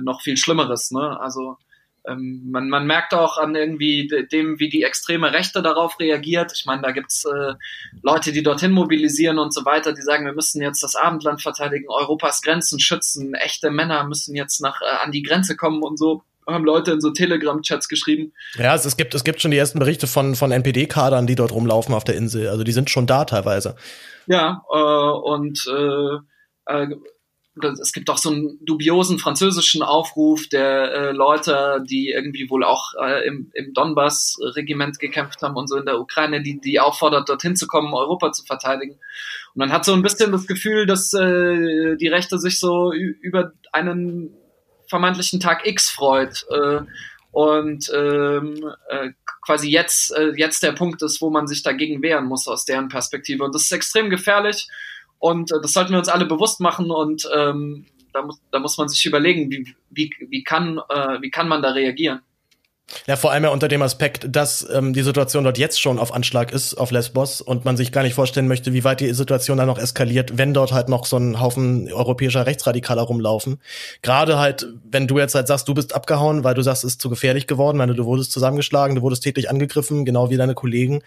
[0.01, 0.91] noch viel Schlimmeres.
[0.91, 1.19] Ne?
[1.19, 1.57] Also
[2.07, 6.51] ähm, man, man merkt auch an irgendwie dem, wie die extreme Rechte darauf reagiert.
[6.55, 7.53] Ich meine, da gibt's äh,
[8.01, 11.89] Leute, die dorthin mobilisieren und so weiter, die sagen, wir müssen jetzt das Abendland verteidigen,
[11.89, 16.23] Europas Grenzen schützen, echte Männer müssen jetzt nach äh, an die Grenze kommen und so
[16.47, 18.33] haben Leute in so Telegram-Chats geschrieben.
[18.57, 21.51] Ja, es, es, gibt, es gibt schon die ersten Berichte von, von NPD-Kadern, die dort
[21.51, 22.47] rumlaufen auf der Insel.
[22.47, 23.75] Also die sind schon da teilweise.
[24.27, 26.17] Ja, äh, und äh,
[26.65, 26.95] äh,
[27.81, 32.93] es gibt auch so einen dubiosen französischen Aufruf der äh, Leute, die irgendwie wohl auch
[33.01, 37.55] äh, im, im Donbass-Regiment gekämpft haben und so in der Ukraine, die, die auffordert, dorthin
[37.55, 38.93] zu kommen, Europa zu verteidigen.
[38.93, 43.51] Und man hat so ein bisschen das Gefühl, dass äh, die Rechte sich so über
[43.71, 44.33] einen
[44.89, 46.45] vermeintlichen Tag X freut.
[46.49, 46.81] Äh,
[47.31, 49.11] und ähm, äh,
[49.41, 52.89] quasi jetzt, äh, jetzt der Punkt ist, wo man sich dagegen wehren muss aus deren
[52.89, 53.43] Perspektive.
[53.43, 54.67] Und das ist extrem gefährlich.
[55.19, 58.77] Und äh, das sollten wir uns alle bewusst machen und ähm, da, muss, da muss
[58.77, 62.21] man sich überlegen, wie, wie, wie, kann, äh, wie kann man da reagieren.
[63.07, 66.13] Ja, vor allem ja unter dem Aspekt, dass ähm, die Situation dort jetzt schon auf
[66.13, 69.57] Anschlag ist, auf Lesbos, und man sich gar nicht vorstellen möchte, wie weit die Situation
[69.57, 73.59] dann noch eskaliert, wenn dort halt noch so ein Haufen europäischer Rechtsradikaler rumlaufen.
[74.01, 77.01] Gerade halt, wenn du jetzt halt sagst, du bist abgehauen, weil du sagst, es ist
[77.01, 81.01] zu gefährlich geworden, weil du wurdest zusammengeschlagen, du wurdest tätlich angegriffen, genau wie deine Kollegen.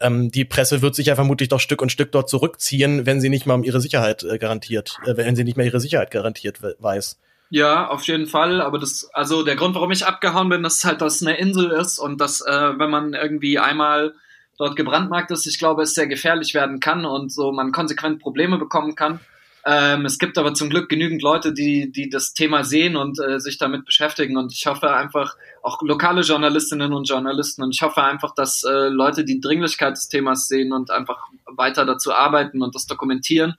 [0.00, 3.28] Ähm, die Presse wird sich ja vermutlich doch Stück und Stück dort zurückziehen, wenn sie
[3.28, 6.60] nicht mal um ihre Sicherheit äh, garantiert, äh, wenn sie nicht mehr ihre Sicherheit garantiert
[6.78, 7.18] weiß.
[7.54, 8.60] Ja, auf jeden Fall.
[8.60, 11.70] Aber das, also der Grund, warum ich abgehauen bin, ist halt, dass es eine Insel
[11.70, 14.16] ist und dass, äh, wenn man irgendwie einmal
[14.58, 18.58] dort gebrandmarkt ist, ich glaube, es sehr gefährlich werden kann und so man konsequent Probleme
[18.58, 19.20] bekommen kann.
[19.64, 23.38] Ähm, es gibt aber zum Glück genügend Leute, die, die das Thema sehen und äh,
[23.38, 24.36] sich damit beschäftigen.
[24.36, 28.88] Und ich hoffe einfach, auch lokale Journalistinnen und Journalisten, und ich hoffe einfach, dass äh,
[28.88, 33.54] Leute die Dringlichkeit des Themas sehen und einfach weiter dazu arbeiten und das dokumentieren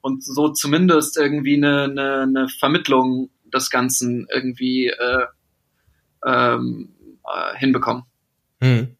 [0.00, 5.26] und so zumindest irgendwie eine, eine, eine Vermittlung des Ganzen irgendwie äh,
[6.26, 6.94] ähm,
[7.24, 8.04] äh, hinbekommen.
[8.60, 8.96] Hm.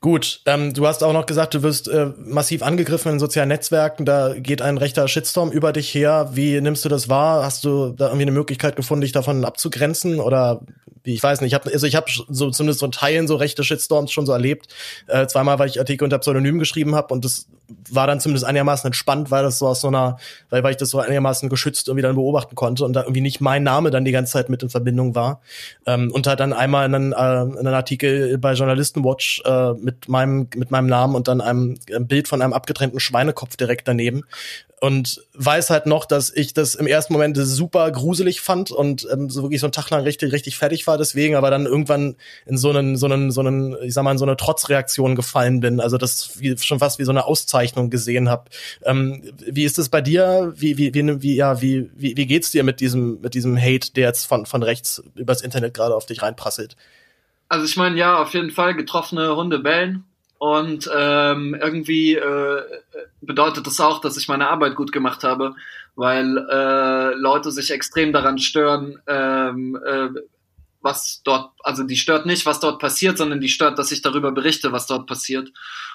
[0.00, 4.04] Gut, ähm, du hast auch noch gesagt, du wirst äh, massiv angegriffen in sozialen Netzwerken.
[4.04, 6.30] Da geht ein rechter Shitstorm über dich her.
[6.34, 7.44] Wie nimmst du das wahr?
[7.44, 10.20] Hast du da irgendwie eine Möglichkeit gefunden, dich davon abzugrenzen?
[10.20, 10.60] Oder
[11.02, 13.36] wie ich weiß nicht, ich habe also ich habe so zumindest so in Teilen so
[13.36, 14.68] rechte Shitstorms schon so erlebt.
[15.08, 17.48] Äh, zweimal, weil ich Artikel unter Pseudonym geschrieben habe und das
[17.90, 20.90] war dann zumindest einigermaßen entspannt, weil das so aus so einer, weil, weil ich das
[20.90, 24.12] so einigermaßen geschützt irgendwie dann beobachten konnte und da irgendwie nicht mein Name dann die
[24.12, 25.40] ganze Zeit mit in Verbindung war.
[25.86, 30.70] Ähm, und halt dann einmal einen, äh, einen Artikel bei Journalistenwatch äh, mit meinem mit
[30.70, 34.24] meinem Namen und dann einem, einem Bild von einem abgetrennten Schweinekopf direkt daneben
[34.80, 39.28] und weiß halt noch, dass ich das im ersten Moment super gruselig fand und ähm,
[39.28, 42.56] so wirklich so einen Tag lang richtig, richtig fertig war deswegen, aber dann irgendwann in
[42.56, 45.80] so einen, so einen, so einen, ich sag mal, in so eine Trotzreaktion gefallen bin.
[45.80, 48.50] Also das wie, schon fast wie so eine Auszeichnung gesehen habe.
[48.84, 50.52] Ähm, wie ist es bei dir?
[50.56, 53.92] Wie, wie, wie, wie, ja, wie, wie, wie geht's dir mit diesem, mit diesem Hate,
[53.94, 56.76] der jetzt von, von rechts übers Internet gerade auf dich reinprasselt?
[57.48, 60.04] Also ich meine, ja, auf jeden Fall getroffene Hunde bellen.
[60.38, 62.62] Und ähm, irgendwie äh,
[63.20, 65.56] bedeutet das auch, dass ich meine Arbeit gut gemacht habe,
[65.96, 70.10] weil äh, Leute sich extrem daran stören, ähm, äh,
[70.80, 74.32] was dort, also die stört nicht, was dort passiert, sondern die stört, dass ich darüber
[74.32, 75.50] berichte, was dort passiert.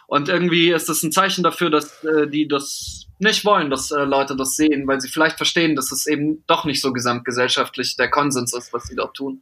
[0.08, 4.04] Und irgendwie ist das ein Zeichen dafür, dass äh, die das nicht wollen, dass äh,
[4.04, 8.10] Leute das sehen, weil sie vielleicht verstehen, dass es eben doch nicht so gesamtgesellschaftlich der
[8.10, 9.42] Konsens ist, was sie dort tun,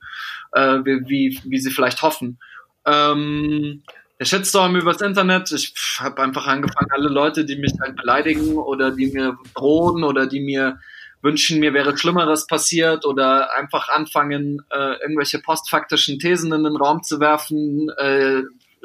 [0.51, 2.39] äh, wie, wie, sie vielleicht hoffen.
[2.85, 3.83] Ähm,
[4.19, 8.91] der Shitstorm übers Internet, ich habe einfach angefangen, alle Leute, die mich halt beleidigen oder
[8.91, 10.79] die mir drohen oder die mir
[11.21, 17.03] wünschen, mir wäre Schlimmeres passiert oder einfach anfangen, äh, irgendwelche postfaktischen Thesen in den Raum
[17.03, 18.41] zu werfen, äh,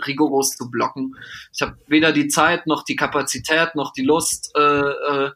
[0.07, 1.17] rigoros zu blocken.
[1.55, 5.31] Ich habe weder die Zeit noch die Kapazität noch die Lust, äh, äh,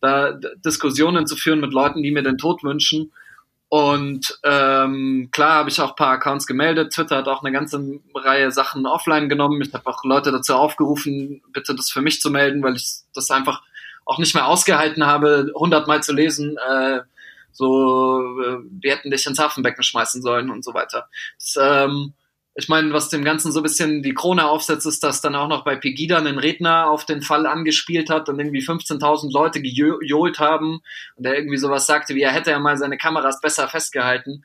[0.00, 0.32] da
[0.64, 3.12] Diskussionen zu führen mit Leuten, die mir den Tod wünschen.
[3.68, 6.92] Und ähm, klar habe ich auch paar Accounts gemeldet.
[6.92, 9.60] Twitter hat auch eine ganze Reihe Sachen offline genommen.
[9.60, 13.30] Ich habe auch Leute dazu aufgerufen, bitte das für mich zu melden, weil ich das
[13.30, 13.62] einfach
[14.06, 16.56] auch nicht mehr ausgehalten habe, hundertmal zu lesen.
[16.56, 17.00] Äh,
[17.52, 21.08] so, äh, wir hätten dich ins Hafenbecken schmeißen sollen und so weiter.
[21.38, 22.14] Das, ähm,
[22.54, 25.48] ich meine, was dem Ganzen so ein bisschen die Krone aufsetzt, ist, dass dann auch
[25.48, 30.38] noch bei Pegida ein Redner auf den Fall angespielt hat und irgendwie 15.000 Leute gejohlt
[30.38, 30.80] haben
[31.16, 34.44] und der irgendwie sowas sagte, wie er hätte ja mal seine Kameras besser festgehalten.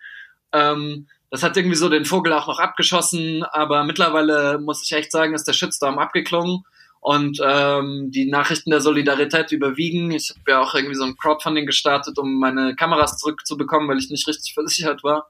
[0.51, 5.13] Ähm, das hat irgendwie so den Vogel auch noch abgeschossen, aber mittlerweile muss ich echt
[5.13, 6.65] sagen, ist der Shitstorm abgeklungen
[7.01, 10.11] und ähm, die Nachrichten der Solidarität überwiegen.
[10.11, 14.11] Ich habe ja auch irgendwie so ein Crowdfunding gestartet, um meine Kameras zurückzubekommen, weil ich
[14.11, 15.27] nicht richtig versichert war.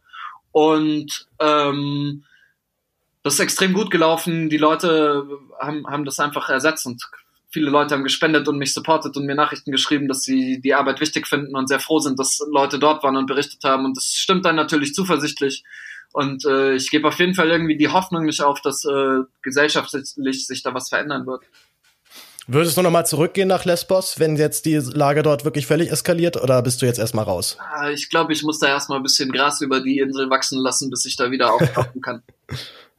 [0.51, 2.26] Und ähm,
[3.24, 4.49] das ist extrem gut gelaufen.
[4.49, 5.26] Die Leute
[5.59, 7.01] haben, haben das einfach ersetzt und
[7.51, 10.99] viele Leute haben gespendet und mich supportet und mir Nachrichten geschrieben, dass sie die Arbeit
[10.99, 13.86] wichtig finden und sehr froh sind, dass Leute dort waren und berichtet haben.
[13.86, 15.63] Und das stimmt dann natürlich zuversichtlich.
[16.14, 20.45] Und äh, ich gebe auf jeden Fall irgendwie die Hoffnung nicht auf, dass äh, gesellschaftlich
[20.45, 21.43] sich da was verändern wird.
[22.47, 26.62] Würdest du nochmal zurückgehen nach Lesbos, wenn jetzt die Lage dort wirklich völlig eskaliert oder
[26.64, 27.57] bist du jetzt erstmal raus?
[27.59, 30.89] Ah, ich glaube, ich muss da erstmal ein bisschen Gras über die Insel wachsen lassen,
[30.89, 32.24] bis ich da wieder auftauchen kann.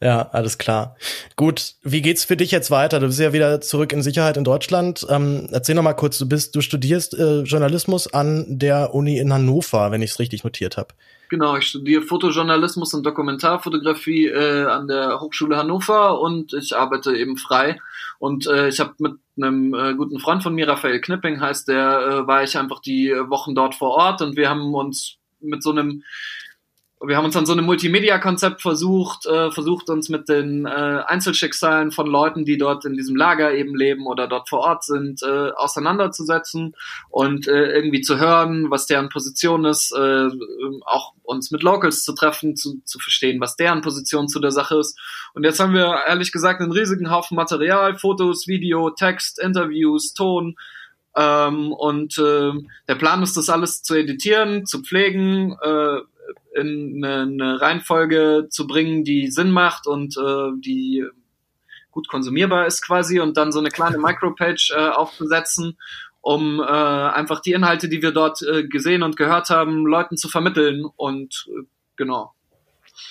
[0.02, 0.96] Ja, alles klar.
[1.36, 2.98] Gut, wie geht's für dich jetzt weiter?
[2.98, 5.06] Du bist ja wieder zurück in Sicherheit in Deutschland.
[5.08, 9.32] Ähm, erzähl noch mal kurz, du bist, du studierst äh, Journalismus an der Uni in
[9.32, 10.88] Hannover, wenn ich es richtig notiert habe.
[11.28, 17.36] Genau, ich studiere Fotojournalismus und Dokumentarfotografie äh, an der Hochschule Hannover und ich arbeite eben
[17.36, 17.78] frei.
[18.18, 22.00] Und äh, ich habe mit einem äh, guten Freund von mir, Raphael Knipping heißt der,
[22.24, 25.70] äh, war ich einfach die Wochen dort vor Ort und wir haben uns mit so
[25.70, 26.02] einem
[27.04, 30.68] wir haben uns an so einem Multimedia-Konzept versucht, äh, versucht uns mit den äh,
[31.06, 35.22] Einzelschicksalen von Leuten, die dort in diesem Lager eben leben oder dort vor Ort sind,
[35.22, 36.76] äh, auseinanderzusetzen
[37.10, 40.28] und äh, irgendwie zu hören, was deren Position ist, äh,
[40.86, 44.78] auch uns mit Locals zu treffen, zu, zu verstehen, was deren Position zu der Sache
[44.78, 44.98] ist.
[45.34, 50.56] Und jetzt haben wir ehrlich gesagt einen riesigen Haufen Material, Fotos, Video, Text, Interviews, Ton,
[51.14, 52.52] ähm, und äh,
[52.88, 55.98] der Plan ist, das alles zu editieren, zu pflegen, äh,
[56.56, 61.04] eine, eine Reihenfolge zu bringen, die Sinn macht und äh, die
[61.90, 65.78] gut konsumierbar ist quasi und dann so eine kleine Micropage äh, aufzusetzen,
[66.20, 70.28] um äh, einfach die Inhalte, die wir dort äh, gesehen und gehört haben, Leuten zu
[70.28, 71.64] vermitteln und äh,
[71.96, 72.34] genau.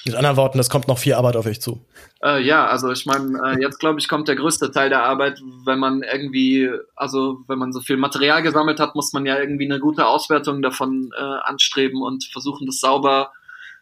[0.05, 1.85] Mit anderen Worten, das kommt noch viel Arbeit auf euch zu.
[2.23, 5.41] Äh, ja, also ich meine, äh, jetzt glaube ich, kommt der größte Teil der Arbeit,
[5.65, 9.65] wenn man irgendwie, also wenn man so viel Material gesammelt hat, muss man ja irgendwie
[9.65, 13.31] eine gute Auswertung davon äh, anstreben und versuchen, das sauber,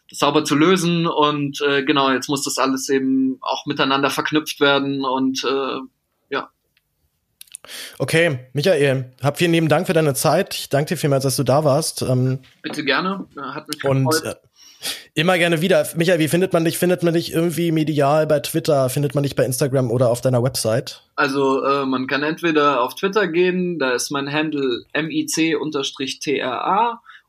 [0.10, 1.08] das sauber zu lösen.
[1.08, 5.80] Und äh, genau, jetzt muss das alles eben auch miteinander verknüpft werden und äh,
[6.30, 6.50] ja.
[7.98, 10.54] Okay, Michael, hab vielen lieben Dank für deine Zeit.
[10.56, 12.02] Ich danke dir vielmals, dass du da warst.
[12.02, 13.26] Ähm, Bitte gerne.
[13.38, 13.98] Hat mich gefreut.
[13.98, 14.36] Und äh,
[15.14, 15.86] Immer gerne wieder.
[15.96, 16.78] Michael, wie findet man dich?
[16.78, 18.90] Findet man dich irgendwie medial bei Twitter?
[18.90, 21.04] Findet man dich bei Instagram oder auf deiner Website?
[21.16, 25.60] Also äh, man kann entweder auf Twitter gehen, da ist mein Handle mic-tra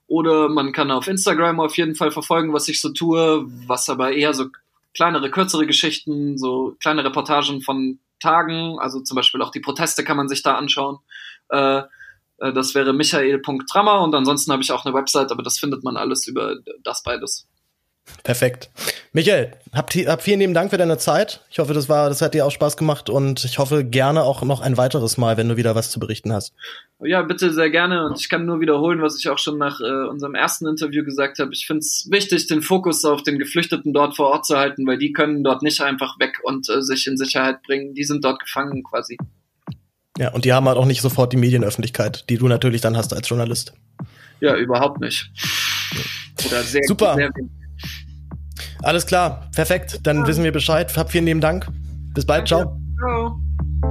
[0.06, 4.12] oder man kann auf Instagram auf jeden Fall verfolgen, was ich so tue, was aber
[4.12, 4.46] eher so
[4.94, 10.16] kleinere, kürzere Geschichten, so kleine Reportagen von Tagen, also zum Beispiel auch die Proteste kann
[10.16, 10.98] man sich da anschauen.
[11.48, 11.82] Äh,
[12.40, 15.96] äh, das wäre michael.trammer und ansonsten habe ich auch eine Website, aber das findet man
[15.96, 17.46] alles über das beides.
[18.24, 18.70] Perfekt.
[19.12, 21.44] Michael, hab, hab vielen lieben Dank für deine Zeit.
[21.50, 24.42] Ich hoffe, das war, das hat dir auch Spaß gemacht und ich hoffe gerne auch
[24.42, 26.52] noch ein weiteres Mal, wenn du wieder was zu berichten hast.
[27.00, 30.08] Ja, bitte sehr gerne und ich kann nur wiederholen, was ich auch schon nach äh,
[30.08, 31.52] unserem ersten Interview gesagt habe.
[31.52, 34.98] Ich finde es wichtig, den Fokus auf den Geflüchteten dort vor Ort zu halten, weil
[34.98, 37.94] die können dort nicht einfach weg und äh, sich in Sicherheit bringen.
[37.94, 39.18] Die sind dort gefangen quasi.
[40.20, 43.14] Ja, und die haben halt auch nicht sofort die Medienöffentlichkeit, die du natürlich dann hast
[43.14, 43.72] als Journalist.
[44.40, 45.30] Ja, überhaupt nicht.
[46.46, 47.14] Oder sehr, Super.
[47.14, 47.30] Sehr
[48.82, 50.00] Alles klar, perfekt.
[50.02, 50.26] Dann ja.
[50.26, 50.94] wissen wir Bescheid.
[50.94, 51.66] Hab vielen lieben Dank.
[52.12, 52.50] Bis bald.
[52.50, 52.70] Danke.
[52.98, 53.40] Ciao.
[53.80, 53.89] Ciao.